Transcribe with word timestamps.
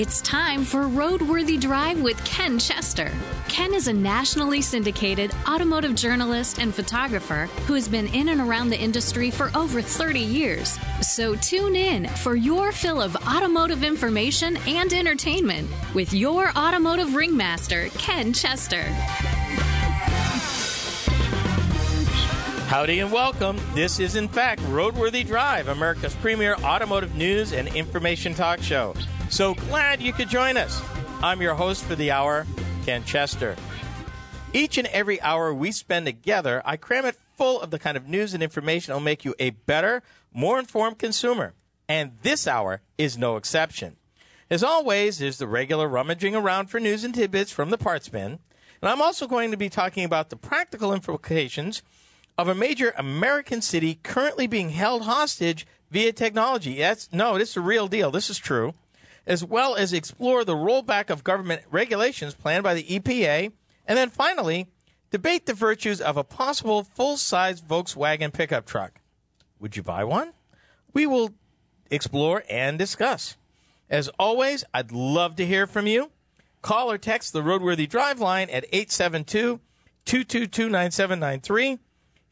It's 0.00 0.22
time 0.22 0.64
for 0.64 0.84
Roadworthy 0.84 1.60
Drive 1.60 2.00
with 2.00 2.24
Ken 2.24 2.58
Chester. 2.58 3.12
Ken 3.48 3.74
is 3.74 3.86
a 3.86 3.92
nationally 3.92 4.62
syndicated 4.62 5.30
automotive 5.46 5.94
journalist 5.94 6.58
and 6.58 6.74
photographer 6.74 7.50
who 7.66 7.74
has 7.74 7.86
been 7.86 8.06
in 8.14 8.30
and 8.30 8.40
around 8.40 8.70
the 8.70 8.80
industry 8.80 9.30
for 9.30 9.50
over 9.54 9.82
30 9.82 10.20
years. 10.20 10.78
So 11.02 11.36
tune 11.36 11.76
in 11.76 12.08
for 12.08 12.34
your 12.34 12.72
fill 12.72 13.02
of 13.02 13.14
automotive 13.26 13.84
information 13.84 14.56
and 14.66 14.90
entertainment 14.92 15.68
with 15.92 16.14
your 16.14 16.50
automotive 16.56 17.14
ringmaster, 17.14 17.90
Ken 17.98 18.32
Chester. 18.32 18.86
Howdy 22.70 23.00
and 23.00 23.10
welcome. 23.10 23.58
This 23.74 23.98
is, 23.98 24.14
in 24.14 24.28
fact, 24.28 24.60
Roadworthy 24.66 25.26
Drive, 25.26 25.66
America's 25.66 26.14
premier 26.14 26.54
automotive 26.62 27.16
news 27.16 27.52
and 27.52 27.66
information 27.74 28.32
talk 28.32 28.62
show. 28.62 28.94
So 29.28 29.54
glad 29.54 30.00
you 30.00 30.12
could 30.12 30.28
join 30.28 30.56
us. 30.56 30.80
I'm 31.20 31.42
your 31.42 31.54
host 31.54 31.82
for 31.82 31.96
the 31.96 32.12
hour, 32.12 32.46
Ken 32.86 33.02
Chester. 33.02 33.56
Each 34.52 34.78
and 34.78 34.86
every 34.92 35.20
hour 35.20 35.52
we 35.52 35.72
spend 35.72 36.06
together, 36.06 36.62
I 36.64 36.76
cram 36.76 37.06
it 37.06 37.16
full 37.36 37.60
of 37.60 37.72
the 37.72 37.78
kind 37.80 37.96
of 37.96 38.06
news 38.06 38.34
and 38.34 38.40
information 38.40 38.92
that 38.92 38.94
will 38.94 39.00
make 39.00 39.24
you 39.24 39.34
a 39.40 39.50
better, 39.50 40.04
more 40.32 40.56
informed 40.60 41.00
consumer. 41.00 41.54
And 41.88 42.18
this 42.22 42.46
hour 42.46 42.82
is 42.96 43.18
no 43.18 43.34
exception. 43.34 43.96
As 44.48 44.62
always, 44.62 45.18
there's 45.18 45.38
the 45.38 45.48
regular 45.48 45.88
rummaging 45.88 46.36
around 46.36 46.68
for 46.68 46.78
news 46.78 47.02
and 47.02 47.12
tidbits 47.12 47.50
from 47.50 47.70
the 47.70 47.78
parts 47.78 48.08
bin. 48.08 48.38
And 48.80 48.88
I'm 48.88 49.02
also 49.02 49.26
going 49.26 49.50
to 49.50 49.56
be 49.56 49.68
talking 49.68 50.04
about 50.04 50.30
the 50.30 50.36
practical 50.36 50.94
implications 50.94 51.82
of 52.40 52.48
a 52.48 52.54
major 52.54 52.94
American 52.96 53.60
city 53.60 54.00
currently 54.02 54.46
being 54.46 54.70
held 54.70 55.02
hostage 55.02 55.66
via 55.90 56.10
technology. 56.10 56.72
Yes, 56.72 57.06
no, 57.12 57.36
this 57.36 57.50
is 57.50 57.56
a 57.58 57.60
real 57.60 57.86
deal. 57.86 58.10
This 58.10 58.30
is 58.30 58.38
true. 58.38 58.72
As 59.26 59.44
well 59.44 59.76
as 59.76 59.92
explore 59.92 60.42
the 60.42 60.54
rollback 60.54 61.10
of 61.10 61.22
government 61.22 61.62
regulations 61.70 62.32
planned 62.32 62.64
by 62.64 62.72
the 62.72 62.84
EPA. 62.84 63.52
And 63.86 63.98
then 63.98 64.08
finally, 64.08 64.68
debate 65.10 65.44
the 65.44 65.52
virtues 65.52 66.00
of 66.00 66.16
a 66.16 66.24
possible 66.24 66.82
full 66.82 67.18
size 67.18 67.60
Volkswagen 67.60 68.32
pickup 68.32 68.64
truck. 68.64 69.02
Would 69.58 69.76
you 69.76 69.82
buy 69.82 70.04
one? 70.04 70.32
We 70.94 71.06
will 71.06 71.34
explore 71.90 72.42
and 72.48 72.78
discuss. 72.78 73.36
As 73.90 74.08
always, 74.18 74.64
I'd 74.72 74.92
love 74.92 75.36
to 75.36 75.44
hear 75.44 75.66
from 75.66 75.86
you. 75.86 76.10
Call 76.62 76.90
or 76.90 76.96
text 76.96 77.34
the 77.34 77.42
Roadworthy 77.42 77.86
Drive 77.86 78.18
line 78.18 78.48
at 78.48 78.64
872 78.72 79.60
222 80.06 80.70
9793. 80.70 81.78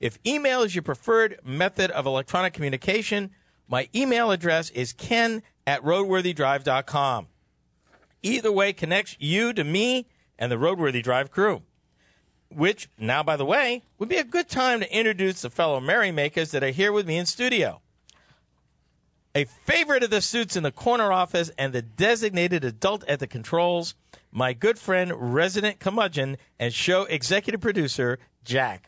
If 0.00 0.18
email 0.26 0.62
is 0.62 0.74
your 0.74 0.82
preferred 0.82 1.40
method 1.44 1.90
of 1.90 2.06
electronic 2.06 2.52
communication, 2.52 3.30
my 3.66 3.88
email 3.94 4.30
address 4.30 4.70
is 4.70 4.92
ken 4.92 5.42
at 5.66 5.82
roadworthydrive.com. 5.82 7.26
Either 8.22 8.52
way 8.52 8.72
connects 8.72 9.16
you 9.18 9.52
to 9.52 9.64
me 9.64 10.06
and 10.38 10.50
the 10.50 10.56
Roadworthy 10.56 11.02
Drive 11.02 11.30
crew. 11.30 11.62
Which, 12.50 12.88
now 12.98 13.22
by 13.22 13.36
the 13.36 13.44
way, 13.44 13.82
would 13.98 14.08
be 14.08 14.16
a 14.16 14.24
good 14.24 14.48
time 14.48 14.80
to 14.80 14.96
introduce 14.96 15.42
the 15.42 15.50
fellow 15.50 15.80
merrymakers 15.80 16.50
that 16.52 16.62
are 16.62 16.70
here 16.70 16.92
with 16.92 17.06
me 17.06 17.18
in 17.18 17.26
studio. 17.26 17.82
A 19.34 19.44
favorite 19.44 20.02
of 20.02 20.10
the 20.10 20.22
suits 20.22 20.56
in 20.56 20.62
the 20.62 20.72
corner 20.72 21.12
office 21.12 21.50
and 21.58 21.72
the 21.72 21.82
designated 21.82 22.64
adult 22.64 23.04
at 23.04 23.20
the 23.20 23.26
controls, 23.26 23.94
my 24.32 24.52
good 24.52 24.78
friend, 24.78 25.12
resident 25.14 25.78
curmudgeon, 25.78 26.38
and 26.58 26.72
show 26.72 27.02
executive 27.04 27.60
producer, 27.60 28.18
Jack. 28.42 28.87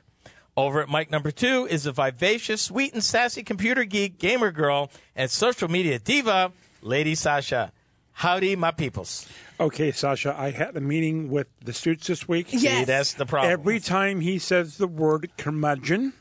Over 0.60 0.82
at 0.82 0.90
mic 0.90 1.10
number 1.10 1.30
two 1.30 1.66
is 1.70 1.84
the 1.84 1.92
vivacious, 1.92 2.60
sweet, 2.60 2.92
and 2.92 3.02
sassy 3.02 3.42
computer 3.42 3.84
geek, 3.84 4.18
gamer 4.18 4.50
girl, 4.52 4.90
and 5.16 5.30
social 5.30 5.68
media 5.70 5.98
diva, 5.98 6.52
Lady 6.82 7.14
Sasha. 7.14 7.72
Howdy, 8.12 8.56
my 8.56 8.70
peoples. 8.70 9.26
Okay, 9.58 9.90
Sasha, 9.92 10.34
I 10.38 10.50
had 10.50 10.76
a 10.76 10.80
meeting 10.80 11.30
with 11.30 11.46
the 11.64 11.72
students 11.72 12.06
this 12.08 12.28
week. 12.28 12.48
See, 12.50 12.84
that's 12.84 13.14
the 13.14 13.24
problem. 13.24 13.50
Every 13.50 13.80
time 13.80 14.20
he 14.20 14.38
says 14.38 14.76
the 14.76 14.86
word 14.86 15.30
curmudgeon 15.38 16.12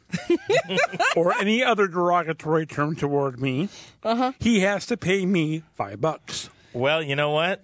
or 1.18 1.34
any 1.34 1.62
other 1.64 1.88
derogatory 1.88 2.66
term 2.66 2.96
toward 2.96 3.42
me, 3.42 3.68
Uh-huh. 4.04 4.32
he 4.40 4.62
has 4.62 4.86
to 4.88 4.96
pay 4.98 5.26
me 5.26 5.64
five 5.76 6.00
bucks. 6.00 6.50
well, 6.72 7.04
you 7.04 7.16
know 7.18 7.32
what? 7.32 7.64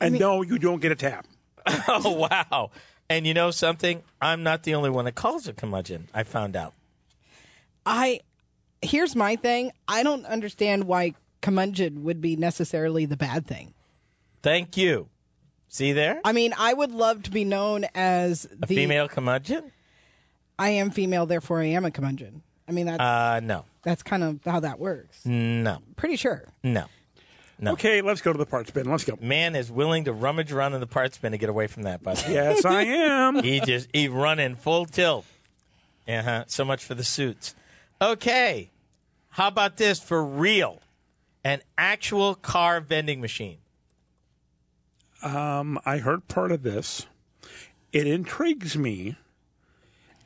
And 0.00 0.18
no, 0.18 0.42
you 0.42 0.58
don't 0.58 0.80
get 0.80 0.90
a 0.90 0.96
tap. 0.96 1.26
Oh, 1.86 2.12
wow. 2.30 2.70
And 3.10 3.26
you 3.26 3.34
know 3.34 3.50
something? 3.50 4.02
I'm 4.20 4.42
not 4.42 4.64
the 4.64 4.74
only 4.74 4.90
one 4.90 5.06
that 5.06 5.14
calls 5.14 5.48
it 5.48 5.56
curmudgeon. 5.56 6.08
I 6.12 6.22
found 6.24 6.54
out. 6.56 6.74
I 7.86 8.20
here's 8.82 9.16
my 9.16 9.36
thing. 9.36 9.72
I 9.86 10.02
don't 10.02 10.26
understand 10.26 10.84
why 10.84 11.14
curmudgeon 11.40 12.04
would 12.04 12.20
be 12.20 12.36
necessarily 12.36 13.06
the 13.06 13.16
bad 13.16 13.46
thing. 13.46 13.72
Thank 14.42 14.76
you. 14.76 15.08
See 15.68 15.92
there? 15.92 16.20
I 16.24 16.32
mean, 16.32 16.54
I 16.56 16.72
would 16.72 16.92
love 16.92 17.22
to 17.24 17.30
be 17.30 17.44
known 17.44 17.86
as 17.94 18.44
A 18.46 18.56
the 18.56 18.66
female 18.66 19.08
curmudgeon? 19.08 19.72
I 20.58 20.70
am 20.70 20.90
female, 20.90 21.26
therefore 21.26 21.60
I 21.60 21.66
am 21.66 21.84
a 21.84 21.90
curmudgeon. 21.90 22.42
I 22.68 22.72
mean, 22.72 22.86
that's 22.86 23.00
Uh, 23.00 23.40
no. 23.42 23.64
that's 23.82 24.02
kind 24.02 24.22
of 24.22 24.40
how 24.44 24.60
that 24.60 24.78
works. 24.78 25.24
No. 25.24 25.78
Pretty 25.96 26.16
sure. 26.16 26.44
No. 26.62 26.86
No. 27.60 27.72
Okay, 27.72 28.02
let's 28.02 28.20
go 28.20 28.32
to 28.32 28.38
the 28.38 28.46
parts 28.46 28.70
bin. 28.70 28.88
Let's 28.88 29.04
go. 29.04 29.18
Man 29.20 29.56
is 29.56 29.70
willing 29.70 30.04
to 30.04 30.12
rummage 30.12 30.52
around 30.52 30.74
in 30.74 30.80
the 30.80 30.86
parts 30.86 31.18
bin 31.18 31.32
to 31.32 31.38
get 31.38 31.48
away 31.48 31.66
from 31.66 31.82
that, 31.82 32.02
by 32.02 32.14
the 32.14 32.28
way. 32.28 32.34
Yes, 32.34 32.64
I 32.64 32.82
am. 32.84 33.42
he 33.42 33.58
just 33.60 33.88
he 33.92 34.06
running 34.08 34.54
full 34.54 34.86
tilt. 34.86 35.24
Uh 36.06 36.22
huh. 36.22 36.44
So 36.46 36.64
much 36.64 36.84
for 36.84 36.94
the 36.94 37.02
suits. 37.04 37.54
Okay. 38.00 38.70
How 39.30 39.48
about 39.48 39.76
this 39.76 39.98
for 40.00 40.24
real? 40.24 40.80
An 41.44 41.60
actual 41.76 42.34
car 42.34 42.80
vending 42.80 43.20
machine. 43.20 43.58
Um, 45.22 45.78
I 45.84 45.98
heard 45.98 46.28
part 46.28 46.52
of 46.52 46.62
this. 46.62 47.06
It 47.92 48.06
intrigues 48.06 48.76
me. 48.76 49.16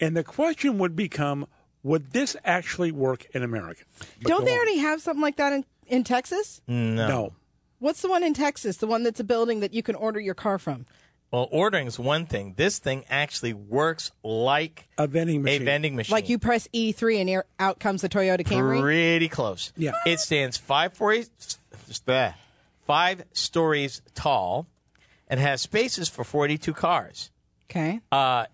And 0.01 0.17
the 0.17 0.25
question 0.25 0.79
would 0.79 0.97
become 0.97 1.47
would 1.85 2.13
this 2.13 2.37
actually 2.45 2.93
work 2.93 3.27
in 3.35 3.43
America? 3.43 3.83
But 4.21 4.29
Don't 4.29 4.45
they 4.45 4.53
on. 4.53 4.57
already 4.57 4.79
have 4.79 5.01
something 5.01 5.23
like 5.23 5.37
that 5.37 5.53
in, 5.53 5.65
in 5.93 6.03
Texas? 6.05 6.61
No. 6.67 7.07
No. 7.09 7.33
What's 7.79 8.01
the 8.01 8.09
one 8.09 8.23
in 8.25 8.33
Texas? 8.35 8.79
The 8.79 8.87
one 8.87 9.03
that's 9.03 9.21
a 9.21 9.25
building 9.25 9.61
that 9.61 9.75
you 9.75 9.83
can 9.83 9.95
order 9.95 10.19
your 10.21 10.35
car 10.35 10.59
from? 10.59 10.87
Well, 11.33 11.49
ordering 11.51 11.87
is 11.87 11.99
one 11.99 12.27
thing. 12.27 12.55
This 12.57 12.79
thing 12.79 13.05
actually 13.09 13.55
works 13.55 14.13
like 14.23 14.87
A 14.99 15.07
vending 15.07 15.37
a 15.41 15.41
machine. 15.41 15.65
vending 15.65 15.97
machine. 15.97 16.13
Like 16.13 16.29
you 16.29 16.39
press 16.39 16.69
E3 16.75 17.21
and 17.21 17.29
here, 17.29 17.45
out 17.59 17.81
comes 17.81 18.03
the 18.03 18.09
Toyota 18.09 18.43
Camry? 18.45 18.81
Pretty 18.81 19.29
close. 19.29 19.73
Yeah. 19.77 19.93
It 20.07 20.21
stands 20.21 20.57
five 20.59 20.95
stories, 20.95 21.31
bleh, 22.07 22.35
five 22.87 23.25
stories 23.33 24.03
tall, 24.15 24.67
and 25.29 25.41
has 25.41 25.63
spaces 25.63 26.09
for 26.11 26.23
forty-two 26.23 26.75
cars. 26.75 27.31
Okay. 27.71 28.01
Uh, 28.13 28.45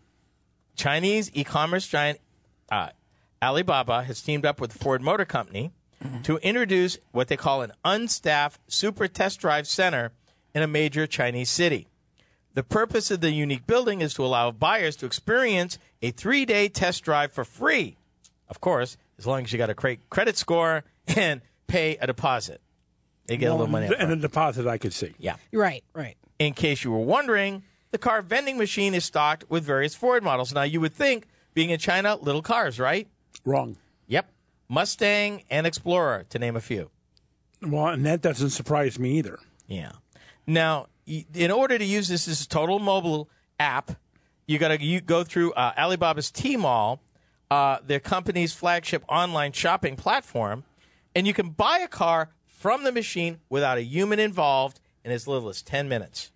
Chinese 0.77 1.31
e-commerce 1.35 1.87
giant 1.89 2.21
uh, 2.71 2.91
Alibaba 3.43 4.05
has 4.05 4.23
teamed 4.23 4.47
up 4.47 4.61
with 4.61 4.73
Ford 4.73 5.03
Motor 5.03 5.25
Company 5.25 5.73
Mm-hmm. 6.05 6.23
to 6.23 6.37
introduce 6.39 6.97
what 7.11 7.27
they 7.27 7.37
call 7.37 7.63
an 7.63 7.73
unstaffed 7.85 8.61
super 8.69 9.09
test 9.09 9.41
drive 9.41 9.67
center 9.67 10.13
in 10.55 10.63
a 10.63 10.69
major 10.69 11.09
Chinese 11.09 11.51
city. 11.51 11.89
The 12.55 12.63
purpose 12.63 13.11
of 13.11 13.21
the 13.21 13.33
unique 13.33 13.67
building 13.67 14.01
is 14.01 14.15
to 14.15 14.25
allow 14.25 14.53
buyers 14.53 14.95
to 14.97 15.07
experience 15.07 15.77
a 16.01 16.13
three-day 16.13 16.69
test 16.69 17.03
drive 17.03 17.33
for 17.33 17.45
free. 17.45 17.97
Of 18.49 18.61
course, 18.61 18.97
as 19.19 19.27
long 19.27 19.43
as 19.43 19.53
you 19.53 19.59
got 19.59 19.71
a 19.71 19.75
great 19.75 20.09
credit 20.09 20.37
score 20.37 20.85
and 21.17 21.41
pay 21.67 21.97
a 21.97 22.07
deposit. 22.07 22.61
They 23.27 23.37
get 23.37 23.49
a 23.49 23.55
little 23.55 23.67
money. 23.67 23.87
and 23.87 23.95
the 23.95 24.07
front. 24.07 24.23
deposit 24.23 24.67
I 24.69 24.79
could 24.79 24.93
see. 24.93 25.15
Yeah. 25.19 25.35
right, 25.53 25.83
right. 25.95 26.17
In 26.39 26.55
case 26.55 26.85
you 26.85 26.93
were 26.93 26.99
wondering, 26.99 27.65
the 27.91 27.99
car 27.99 28.23
vending 28.23 28.57
machine 28.57 28.95
is 28.95 29.05
stocked 29.05 29.51
with 29.51 29.65
various 29.65 29.97
Ford 29.97 30.23
models. 30.23 30.55
Now, 30.55 30.63
you 30.63 30.81
would 30.81 30.95
think, 30.95 31.27
being 31.55 31.71
in 31.71 31.79
China, 31.81 32.17
little 32.17 32.43
cars, 32.43 32.79
right? 32.79 33.09
Wrong. 33.45 33.77
Mustang 34.69 35.43
and 35.51 35.67
Explorer, 35.67 36.25
to 36.31 36.39
name 36.39 36.57
a 36.57 36.61
few. 36.61 36.91
Well, 37.63 37.87
and 37.87 38.05
that 38.07 38.21
doesn't 38.21 38.51
surprise 38.51 38.99
me 38.99 39.19
either. 39.19 39.39
Yeah. 39.67 39.93
Now, 40.47 40.87
in 41.07 41.51
order 41.51 41.79
to 41.79 41.85
use 41.85 42.09
this 42.09 42.29
as 42.29 42.43
a 42.43 42.49
total 42.49 42.79
mobile 42.79 43.29
app, 43.59 43.93
you 44.47 44.59
got 44.59 44.69
to 44.69 45.01
go 45.01 45.25
through 45.25 45.53
uh, 45.53 45.73
Alibaba's 45.77 46.31
Tmall, 46.31 47.01
uh, 47.51 47.79
their 47.85 48.01
company's 48.01 48.53
flagship 48.53 49.05
online 49.09 49.53
shopping 49.53 49.97
platform, 49.97 50.65
and 51.15 51.27
you 51.27 51.35
can 51.35 51.51
buy 51.51 51.79
a 51.79 51.89
car 51.89 52.31
from 52.47 52.85
the 52.85 52.93
machine 52.93 53.39
without 53.49 53.79
a 53.79 53.83
human 53.83 54.19
involved 54.19 54.81
in 55.05 55.11
as 55.11 55.27
little 55.27 55.49
as 55.49 55.63
10 55.63 55.89
minutes. 55.89 56.31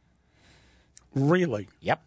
Really? 1.15 1.69
Yep. 1.81 2.03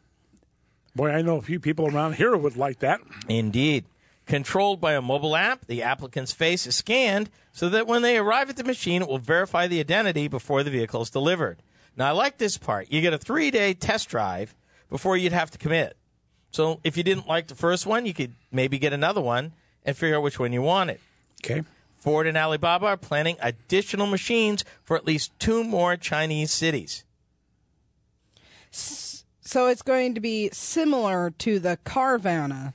Boy, 0.96 1.12
I 1.12 1.22
know 1.22 1.38
a 1.38 1.42
few 1.42 1.60
people 1.60 1.88
around 1.88 2.14
here 2.16 2.36
would 2.36 2.56
like 2.56 2.80
that. 2.80 3.02
Indeed. 3.28 3.86
Controlled 4.26 4.82
by 4.82 4.94
a 4.94 5.02
mobile 5.02 5.36
app, 5.36 5.68
the 5.68 5.84
applicant's 5.84 6.32
face 6.32 6.66
is 6.66 6.76
scanned 6.76 7.30
so 7.52 7.70
that 7.70 7.86
when 7.86 8.02
they 8.02 8.18
arrive 8.18 8.50
at 8.50 8.58
the 8.58 8.64
machine, 8.64 9.04
it 9.04 9.08
will 9.08 9.20
verify 9.20 9.68
the 9.68 9.80
identity 9.80 10.28
before 10.28 10.64
the 10.64 10.72
vehicle 10.72 11.02
is 11.02 11.12
delivered. 11.12 11.62
Now, 11.96 12.08
I 12.08 12.12
like 12.12 12.38
this 12.38 12.58
part. 12.58 12.92
You 12.92 13.02
get 13.02 13.14
a 13.14 13.18
three 13.18 13.52
day 13.52 13.74
test 13.74 14.10
drive 14.10 14.56
before 14.90 15.16
you'd 15.16 15.32
have 15.32 15.52
to 15.52 15.58
commit. 15.58 15.96
So 16.52 16.80
if 16.84 16.98
you 16.98 17.04
didn't 17.04 17.28
like 17.28 17.48
the 17.48 17.56
first 17.56 17.86
one, 17.86 18.06
you 18.06 18.14
could 18.14 18.34
maybe 18.52 18.80
get 18.80 18.94
another 18.94 19.22
one 19.22 19.54
and 19.84 19.96
figure 19.96 20.16
out 20.16 20.24
which 20.24 20.40
one 20.40 20.54
you 20.54 20.62
wanted. 20.62 21.00
Okay. 21.44 21.64
Ford 21.96 22.28
and 22.28 22.38
Alibaba 22.38 22.86
are 22.86 22.98
planning 22.98 23.38
additional 23.42 24.08
machines 24.08 24.64
for 24.84 24.96
at 24.96 25.06
least 25.06 25.38
two 25.40 25.64
more 25.64 25.98
Chinese 25.98 26.52
cities. 26.52 27.04
So 28.72 29.68
it's 29.68 29.82
going 29.82 30.16
to 30.16 30.22
be 30.22 30.50
similar 30.52 31.32
to 31.40 31.60
the 31.60 31.78
Carvana 31.86 32.74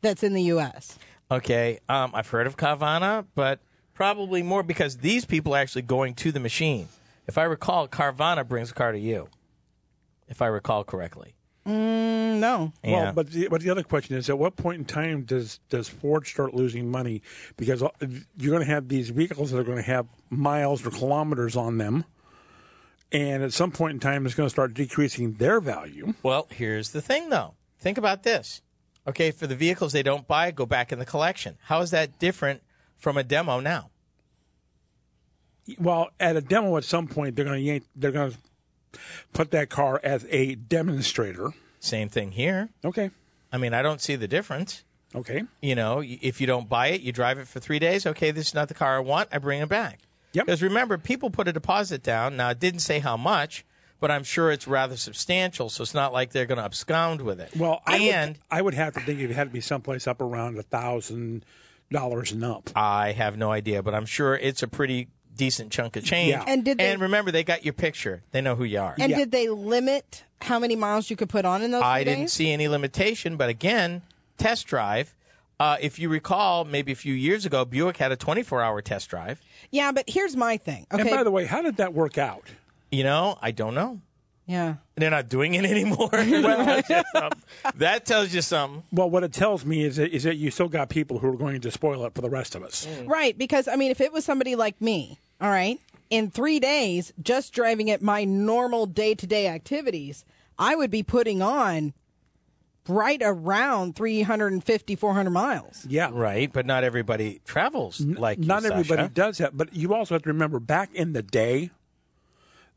that's 0.00 0.22
in 0.22 0.32
the 0.34 0.42
U.S. 0.44 0.98
Okay, 1.30 1.78
um, 1.88 2.12
I've 2.14 2.28
heard 2.28 2.46
of 2.46 2.56
Carvana, 2.56 3.26
but 3.34 3.60
probably 3.94 4.42
more 4.42 4.62
because 4.62 4.98
these 4.98 5.24
people 5.24 5.54
are 5.54 5.58
actually 5.58 5.82
going 5.82 6.14
to 6.14 6.32
the 6.32 6.40
machine. 6.40 6.88
If 7.26 7.36
I 7.36 7.44
recall, 7.44 7.88
Carvana 7.88 8.46
brings 8.46 8.70
a 8.70 8.74
car 8.74 8.92
to 8.92 8.98
you, 8.98 9.28
if 10.28 10.40
I 10.40 10.46
recall 10.46 10.84
correctly. 10.84 11.34
Mm, 11.66 12.38
no. 12.38 12.72
Yeah. 12.82 12.90
Well, 12.92 13.12
but 13.12 13.30
the, 13.30 13.48
but 13.48 13.60
the 13.60 13.68
other 13.68 13.82
question 13.82 14.16
is, 14.16 14.30
at 14.30 14.38
what 14.38 14.56
point 14.56 14.78
in 14.78 14.84
time 14.86 15.24
does 15.24 15.60
does 15.68 15.86
Ford 15.86 16.26
start 16.26 16.54
losing 16.54 16.90
money? 16.90 17.20
Because 17.58 17.82
uh, 17.82 17.90
you're 18.38 18.54
going 18.54 18.66
to 18.66 18.72
have 18.72 18.88
these 18.88 19.10
vehicles 19.10 19.50
that 19.50 19.58
are 19.58 19.64
going 19.64 19.76
to 19.76 19.82
have 19.82 20.06
miles 20.30 20.86
or 20.86 20.90
kilometers 20.90 21.56
on 21.56 21.76
them, 21.76 22.06
and 23.12 23.42
at 23.42 23.52
some 23.52 23.70
point 23.70 23.92
in 23.94 24.00
time, 24.00 24.24
it's 24.24 24.34
going 24.34 24.46
to 24.46 24.50
start 24.50 24.72
decreasing 24.72 25.34
their 25.34 25.60
value. 25.60 26.14
Well, 26.22 26.46
here's 26.50 26.92
the 26.92 27.02
thing, 27.02 27.28
though. 27.28 27.54
Think 27.78 27.98
about 27.98 28.22
this. 28.22 28.62
Okay, 29.08 29.30
for 29.30 29.46
the 29.46 29.56
vehicles 29.56 29.92
they 29.92 30.02
don't 30.02 30.28
buy, 30.28 30.50
go 30.50 30.66
back 30.66 30.92
in 30.92 30.98
the 30.98 31.06
collection. 31.06 31.56
How 31.64 31.80
is 31.80 31.90
that 31.92 32.18
different 32.18 32.62
from 32.96 33.16
a 33.16 33.24
demo 33.24 33.58
now? 33.58 33.90
Well, 35.78 36.10
at 36.20 36.36
a 36.36 36.40
demo, 36.40 36.76
at 36.76 36.84
some 36.84 37.08
point, 37.08 37.34
they're 37.34 37.44
going 37.44 37.58
to 37.58 37.62
yank, 37.62 37.84
they're 37.96 38.12
going 38.12 38.32
to 38.32 38.38
put 39.32 39.50
that 39.50 39.70
car 39.70 40.00
as 40.04 40.26
a 40.28 40.54
demonstrator. 40.54 41.52
Same 41.80 42.08
thing 42.08 42.32
here. 42.32 42.68
Okay. 42.84 43.10
I 43.52 43.56
mean, 43.58 43.72
I 43.72 43.82
don't 43.82 44.00
see 44.00 44.16
the 44.16 44.28
difference. 44.28 44.84
Okay. 45.14 45.44
You 45.62 45.74
know, 45.74 46.02
if 46.04 46.40
you 46.40 46.46
don't 46.46 46.68
buy 46.68 46.88
it, 46.88 47.00
you 47.00 47.12
drive 47.12 47.38
it 47.38 47.48
for 47.48 47.60
three 47.60 47.78
days. 47.78 48.06
Okay, 48.06 48.30
this 48.30 48.48
is 48.48 48.54
not 48.54 48.68
the 48.68 48.74
car 48.74 48.96
I 48.96 49.00
want. 49.00 49.30
I 49.32 49.38
bring 49.38 49.62
it 49.62 49.68
back. 49.68 50.00
Yep. 50.34 50.46
Because 50.46 50.62
remember, 50.62 50.98
people 50.98 51.30
put 51.30 51.48
a 51.48 51.52
deposit 51.52 52.02
down. 52.02 52.36
Now, 52.36 52.50
it 52.50 52.60
didn't 52.60 52.80
say 52.80 52.98
how 52.98 53.16
much, 53.16 53.64
but 54.00 54.10
I'm 54.10 54.24
sure 54.24 54.50
it's 54.52 54.66
rather 54.68 54.96
substantial. 54.96 55.68
So 55.68 55.82
it's 55.82 55.94
not 55.94 56.12
like 56.12 56.30
they're 56.32 56.46
going 56.46 56.58
to 56.58 56.64
abscond 56.64 57.20
with 57.22 57.40
it. 57.40 57.50
Well, 57.56 57.82
I 57.86 57.96
and 57.98 58.30
would, 58.36 58.40
I 58.50 58.62
would 58.62 58.74
have 58.74 58.94
to 58.94 59.00
think 59.00 59.20
it 59.20 59.30
had 59.30 59.44
to 59.48 59.52
be 59.52 59.60
someplace 59.60 60.06
up 60.06 60.20
around 60.20 60.58
a 60.58 60.62
thousand 60.62 61.44
dollars 61.90 62.32
and 62.32 62.44
up. 62.44 62.70
I 62.76 63.12
have 63.12 63.36
no 63.38 63.50
idea, 63.50 63.82
but 63.82 63.94
I'm 63.94 64.06
sure 64.06 64.34
it's 64.36 64.62
a 64.62 64.68
pretty 64.68 65.08
decent 65.36 65.70
chunk 65.72 65.96
of 65.96 66.04
change. 66.04 66.30
Yeah. 66.30 66.44
And 66.46 66.64
did 66.64 66.78
they- 66.78 66.90
and 66.92 67.00
remember, 67.00 67.30
they 67.30 67.44
got 67.44 67.64
your 67.64 67.72
picture. 67.74 68.22
They 68.32 68.40
know 68.40 68.56
who 68.56 68.64
you 68.64 68.80
are. 68.80 68.94
And 68.98 69.10
Yeah. 69.10 69.18
did 69.18 69.30
they 69.32 69.48
limit 69.48 70.24
how 70.42 70.58
many 70.58 70.76
miles 70.76 71.10
you 71.10 71.16
could 71.16 71.28
put 71.28 71.44
on 71.44 71.62
in 71.62 71.70
those? 71.70 71.82
I 71.82 71.98
three 72.00 72.04
didn't 72.04 72.20
days? 72.24 72.32
see 72.32 72.52
any 72.52 72.68
limitation, 72.68 73.36
but 73.36 73.48
again, 73.48 74.02
test 74.36 74.66
drive. 74.66 75.14
Uh, 75.60 75.76
if 75.80 75.98
you 75.98 76.08
recall, 76.08 76.64
maybe 76.64 76.92
a 76.92 76.96
few 76.96 77.14
years 77.14 77.44
ago, 77.44 77.64
Buick 77.64 77.96
had 77.96 78.12
a 78.12 78.16
24-hour 78.16 78.80
test 78.82 79.08
drive. 79.10 79.40
Yeah, 79.72 79.90
but 79.90 80.04
here's 80.08 80.36
my 80.36 80.56
thing. 80.56 80.86
Okay. 80.92 81.00
And 81.02 81.10
by 81.10 81.24
the 81.24 81.30
way, 81.32 81.46
how 81.46 81.62
did 81.62 81.76
that 81.78 81.94
work 81.94 82.16
out? 82.18 82.44
You 82.90 83.04
know, 83.04 83.38
I 83.42 83.50
don't 83.50 83.74
know. 83.74 84.00
yeah. 84.46 84.76
They're 84.96 85.10
not 85.10 85.28
doing 85.28 85.54
it 85.54 85.64
anymore. 85.70 86.08
that, 86.12 86.84
tells 86.86 86.88
you 86.88 87.02
something. 87.14 87.42
that 87.76 88.06
tells 88.06 88.34
you 88.34 88.42
something. 88.42 88.82
Well, 88.92 89.10
what 89.10 89.22
it 89.24 89.32
tells 89.32 89.64
me 89.64 89.84
is 89.84 89.96
that, 89.96 90.10
is 90.10 90.22
that 90.24 90.36
you 90.36 90.50
still 90.50 90.68
got 90.68 90.88
people 90.88 91.18
who 91.18 91.28
are 91.28 91.36
going 91.36 91.60
to 91.60 91.70
spoil 91.70 92.04
it 92.06 92.14
for 92.14 92.22
the 92.22 92.30
rest 92.30 92.54
of 92.54 92.62
us. 92.62 92.86
Mm. 92.86 93.08
Right, 93.08 93.36
because 93.36 93.68
I 93.68 93.76
mean, 93.76 93.90
if 93.90 94.00
it 94.00 94.12
was 94.12 94.24
somebody 94.24 94.56
like 94.56 94.80
me, 94.80 95.18
all 95.40 95.50
right, 95.50 95.78
in 96.10 96.30
three 96.30 96.58
days, 96.60 97.12
just 97.22 97.52
driving 97.52 97.90
at 97.90 98.00
my 98.02 98.24
normal 98.24 98.86
day 98.86 99.14
to 99.14 99.26
day 99.26 99.46
activities, 99.48 100.24
I 100.58 100.74
would 100.74 100.90
be 100.90 101.02
putting 101.02 101.42
on 101.42 101.92
right 102.88 103.20
around 103.22 103.94
350, 103.96 104.96
400 104.96 105.30
miles. 105.30 105.84
Yeah. 105.88 106.08
Right, 106.10 106.50
but 106.50 106.64
not 106.64 106.84
everybody 106.84 107.40
travels 107.44 108.00
like 108.00 108.38
you, 108.38 108.46
Not 108.46 108.64
everybody 108.64 109.02
Sasha. 109.02 109.14
does 109.14 109.38
that, 109.38 109.56
but 109.56 109.74
you 109.74 109.92
also 109.94 110.14
have 110.14 110.22
to 110.22 110.30
remember 110.30 110.58
back 110.58 110.94
in 110.94 111.12
the 111.12 111.22
day, 111.22 111.70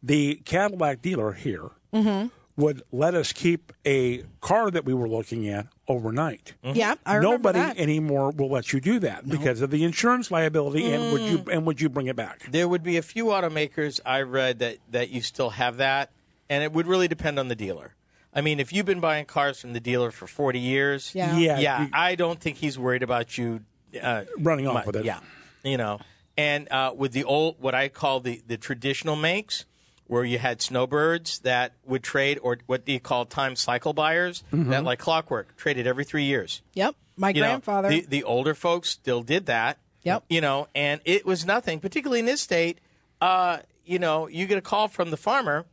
the 0.03 0.36
Cadillac 0.45 1.01
dealer 1.01 1.33
here 1.33 1.69
Mm-hmm. 1.94 2.27
would 2.56 2.81
let 2.94 3.15
us 3.15 3.33
keep 3.33 3.74
a 3.86 4.24
car 4.39 4.71
that 4.71 4.86
we 4.86 4.94
were 4.94 5.09
looking 5.09 5.50
at 5.50 5.68
overnight. 5.89 6.53
Yeah, 6.63 6.95
I 7.06 7.15
remember 7.15 7.38
Nobody 7.38 7.59
that. 7.59 7.77
anymore 7.77 8.31
will 8.31 8.50
let 8.50 8.71
you 8.71 8.80
do 8.80 9.00
that 9.00 9.27
because 9.27 9.59
of 9.62 9.71
the 9.71 9.83
insurance 9.83 10.31
liability 10.31 10.89
and 10.94 11.12
would 11.12 11.21
you 11.21 11.38
Mm. 11.39 11.53
and 11.53 11.65
would 11.65 11.81
you 11.81 11.89
bring 11.89 12.07
it 12.07 12.15
back? 12.15 12.44
There 12.50 12.68
would 12.69 12.81
be 12.83 12.95
a 12.95 13.01
few 13.01 13.25
automakers 13.25 14.00
I 14.06 14.21
read 14.21 14.59
that, 14.59 14.77
that 14.89 15.09
you 15.09 15.21
still 15.21 15.50
have 15.51 15.75
that, 15.77 16.12
and 16.50 16.63
it 16.63 16.71
would 16.71 16.88
really 16.88 17.09
depend 17.09 17.38
on 17.39 17.50
the 17.50 17.56
dealer. 17.56 17.95
I 18.33 18.39
mean, 18.39 18.62
if 18.62 18.71
you've 18.71 18.86
been 18.86 19.01
buying 19.01 19.25
cars 19.25 19.59
from 19.59 19.74
the 19.74 19.81
dealer 19.81 20.09
for 20.12 20.25
40 20.27 20.57
years, 20.59 21.12
Yeah. 21.13 21.38
Yeah, 21.38 21.59
yeah, 21.59 21.81
you- 21.83 21.89
I 21.92 22.15
don't 22.15 22.39
think 22.39 22.57
he's 22.57 22.80
worried 22.80 23.04
about 23.04 23.38
you 23.38 23.65
uh, 24.01 24.24
Running 24.39 24.65
off 24.68 24.86
mu- 24.86 24.88
with 24.88 24.95
it. 24.95 25.06
Yeah, 25.06 25.19
you 25.65 25.75
know, 25.75 26.00
and 26.38 26.71
uh, 26.71 26.94
with 26.95 27.12
the 27.12 27.25
old, 27.25 27.57
what 27.59 27.75
I 27.75 27.89
call 27.89 28.21
the 28.21 28.42
the 28.47 28.56
traditional 28.57 29.18
makes, 29.18 29.65
where 30.11 30.25
you 30.25 30.37
had 30.37 30.61
snowbirds 30.61 31.39
that 31.39 31.71
would 31.85 32.03
trade, 32.03 32.37
or 32.43 32.57
what 32.65 32.83
do 32.83 32.91
you 32.91 32.99
call 32.99 33.23
time 33.25 33.55
cycle 33.55 33.93
buyers, 33.93 34.43
Mm-hmm. 34.51 34.69
that 34.71 34.83
like 34.83 34.99
clockwork 34.99 35.55
traded 35.55 35.87
every 35.87 36.03
three 36.03 36.25
years. 36.25 36.61
Yep, 36.73 36.95
my 37.15 37.29
You 37.29 37.35
know, 37.41 37.47
grandfather. 37.47 37.87
the, 37.87 38.01
the 38.01 38.23
older 38.25 38.53
folks 38.53 38.89
still 38.89 39.23
did 39.23 39.45
that. 39.45 39.77
Yep. 40.03 40.25
You 40.29 40.41
know, 40.41 40.67
and 40.75 40.99
it 41.05 41.25
was 41.25 41.45
nothing, 41.45 41.79
particularly 41.79 42.19
in 42.19 42.25
this 42.25 42.41
state. 42.41 42.79
Uh, 43.21 43.59
you 43.85 43.99
know, 43.99 44.27
you 44.27 44.47
get 44.47 44.57
a 44.57 44.61
call 44.61 44.89
from 44.89 45.11
the 45.11 45.17
farmer. 45.17 45.65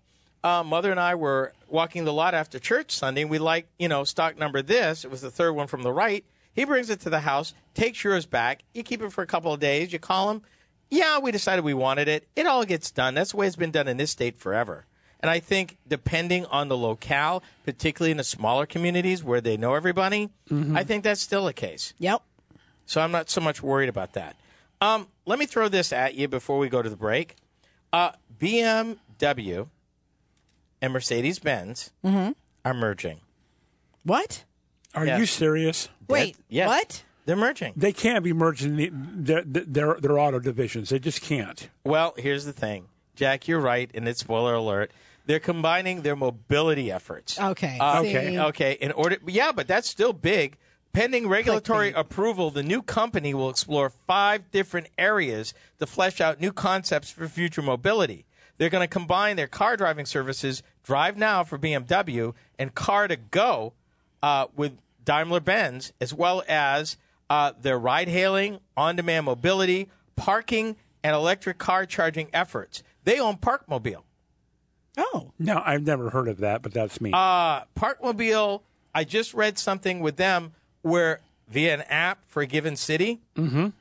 Uh, 0.44 0.62
Mother 0.62 0.92
and 0.92 1.00
I 1.00 1.16
were 1.16 1.52
walking 1.66 2.04
the 2.04 2.12
lot 2.12 2.32
after 2.32 2.60
church 2.60 2.92
Sunday, 2.92 3.22
and 3.22 3.30
we 3.32 3.38
like, 3.40 3.66
you 3.76 3.88
know, 3.88 4.04
stock 4.04 4.38
number 4.38 4.62
this. 4.62 5.04
It 5.04 5.10
was 5.10 5.20
the 5.20 5.32
third 5.32 5.54
one 5.54 5.66
from 5.66 5.82
the 5.82 5.92
right. 5.92 6.24
He 6.54 6.64
brings 6.64 6.90
it 6.90 7.00
to 7.00 7.10
the 7.10 7.20
house, 7.20 7.54
takes 7.74 8.04
yours 8.04 8.24
back. 8.24 8.62
You 8.72 8.84
keep 8.84 9.02
it 9.02 9.12
for 9.12 9.22
a 9.22 9.26
couple 9.26 9.52
of 9.52 9.58
days. 9.58 9.92
You 9.92 9.98
call 9.98 10.30
him. 10.30 10.42
Yeah, 10.90 11.18
we 11.18 11.30
decided 11.32 11.64
we 11.64 11.74
wanted 11.74 12.08
it. 12.08 12.26
It 12.34 12.46
all 12.46 12.64
gets 12.64 12.90
done. 12.90 13.14
That's 13.14 13.32
the 13.32 13.36
way 13.36 13.46
it's 13.46 13.56
been 13.56 13.70
done 13.70 13.88
in 13.88 13.96
this 13.98 14.10
state 14.10 14.36
forever. 14.38 14.86
And 15.20 15.30
I 15.30 15.40
think 15.40 15.76
depending 15.86 16.46
on 16.46 16.68
the 16.68 16.76
locale, 16.76 17.42
particularly 17.64 18.12
in 18.12 18.16
the 18.16 18.24
smaller 18.24 18.66
communities 18.66 19.22
where 19.24 19.40
they 19.40 19.56
know 19.56 19.74
everybody, 19.74 20.30
I 20.50 20.84
think 20.84 21.04
that's 21.04 21.20
still 21.20 21.44
the 21.46 21.52
case. 21.52 21.92
yep. 21.98 22.22
So 22.86 23.02
I'm 23.02 23.10
not 23.12 23.28
so 23.28 23.40
much 23.42 23.62
worried 23.62 23.90
about 23.90 24.14
that. 24.14 24.36
Um, 24.80 25.08
let 25.26 25.38
me 25.38 25.44
throw 25.44 25.68
this 25.68 25.92
at 25.92 26.14
you 26.14 26.26
before 26.28 26.56
we 26.58 26.68
go 26.70 26.80
to 26.80 26.88
the 26.88 26.96
break. 26.96 27.36
Uh, 27.92 28.12
BMW 28.38 29.68
and 30.80 30.92
Mercedes 30.92 31.38
Benz 31.38 31.90
are 32.04 32.74
merging. 32.74 33.20
What? 34.04 34.44
Are 34.94 35.04
Yes. 35.04 35.18
you 35.20 35.26
serious? 35.26 35.88
Wait, 36.08 36.36
yes. 36.48 36.66
what? 36.68 37.02
They're 37.28 37.36
merging. 37.36 37.74
They 37.76 37.92
can't 37.92 38.24
be 38.24 38.32
merging 38.32 38.76
the, 38.76 38.90
their, 38.90 39.42
their 39.44 39.94
their 40.00 40.18
auto 40.18 40.38
divisions. 40.38 40.88
They 40.88 40.98
just 40.98 41.20
can't. 41.20 41.68
Well, 41.84 42.14
here's 42.16 42.46
the 42.46 42.54
thing, 42.54 42.86
Jack. 43.14 43.46
You're 43.46 43.60
right, 43.60 43.90
and 43.92 44.08
it's 44.08 44.20
spoiler 44.20 44.54
alert. 44.54 44.92
They're 45.26 45.38
combining 45.38 46.00
their 46.00 46.16
mobility 46.16 46.90
efforts. 46.90 47.38
Okay. 47.38 47.76
Uh, 47.78 48.00
okay. 48.00 48.38
Okay. 48.38 48.78
In 48.80 48.92
order, 48.92 49.18
yeah, 49.26 49.52
but 49.52 49.68
that's 49.68 49.86
still 49.86 50.14
big. 50.14 50.56
Pending 50.94 51.28
regulatory 51.28 51.92
approval, 51.92 52.50
the 52.50 52.62
new 52.62 52.80
company 52.80 53.34
will 53.34 53.50
explore 53.50 53.90
five 53.90 54.50
different 54.50 54.88
areas 54.96 55.52
to 55.80 55.86
flesh 55.86 56.22
out 56.22 56.40
new 56.40 56.50
concepts 56.50 57.10
for 57.10 57.28
future 57.28 57.60
mobility. 57.60 58.24
They're 58.56 58.70
going 58.70 58.88
to 58.88 58.90
combine 58.90 59.36
their 59.36 59.48
car 59.48 59.76
driving 59.76 60.06
services, 60.06 60.62
Drive 60.82 61.18
Now 61.18 61.44
for 61.44 61.58
BMW, 61.58 62.32
and 62.58 62.74
car2go 62.74 63.72
uh, 64.22 64.46
with 64.56 64.78
Daimler 65.04 65.40
Benz, 65.40 65.92
as 66.00 66.14
well 66.14 66.42
as 66.48 66.96
uh, 67.30 67.52
their 67.60 67.78
ride 67.78 68.08
hailing, 68.08 68.60
on 68.76 68.96
demand 68.96 69.26
mobility, 69.26 69.88
parking, 70.16 70.76
and 71.02 71.14
electric 71.14 71.58
car 71.58 71.86
charging 71.86 72.28
efforts. 72.32 72.82
They 73.04 73.20
own 73.20 73.36
Parkmobile. 73.36 74.02
Oh, 74.96 75.32
No, 75.38 75.62
I've 75.64 75.84
never 75.84 76.10
heard 76.10 76.28
of 76.28 76.38
that, 76.38 76.62
but 76.62 76.72
that's 76.72 77.00
me. 77.00 77.12
Uh, 77.14 77.62
Parkmobile, 77.76 78.62
I 78.94 79.04
just 79.04 79.32
read 79.32 79.58
something 79.58 80.00
with 80.00 80.16
them 80.16 80.52
where 80.82 81.20
via 81.48 81.74
an 81.74 81.82
app 81.82 82.24
for 82.26 82.42
a 82.42 82.46
given 82.46 82.76
city, 82.76 83.20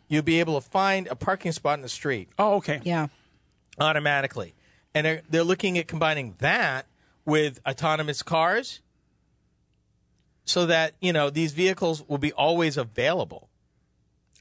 you'll 0.08 0.22
be 0.22 0.40
able 0.40 0.62
to 0.62 0.70
find 0.70 1.08
a 1.08 1.16
parking 1.16 1.52
spot 1.52 1.78
in 1.80 1.82
the 1.82 1.90
street 1.90 2.30
oh, 2.40 2.56
okay. 2.56 2.80
yeah. 2.84 3.08
automatically. 3.80 4.54
And 4.94 5.06
they're, 5.06 5.22
they're 5.30 5.44
looking 5.44 5.78
at 5.78 5.88
combining 5.88 6.36
that 6.40 6.86
with 7.26 7.60
autonomous 7.68 8.24
cars 8.24 8.82
so 10.48 10.66
that, 10.66 10.94
you 11.02 11.14
know, 11.14 11.30
these 11.30 11.52
vehicles 11.52 12.04
will 12.08 12.18
be 12.18 12.32
always 12.32 12.78
available. 12.78 13.50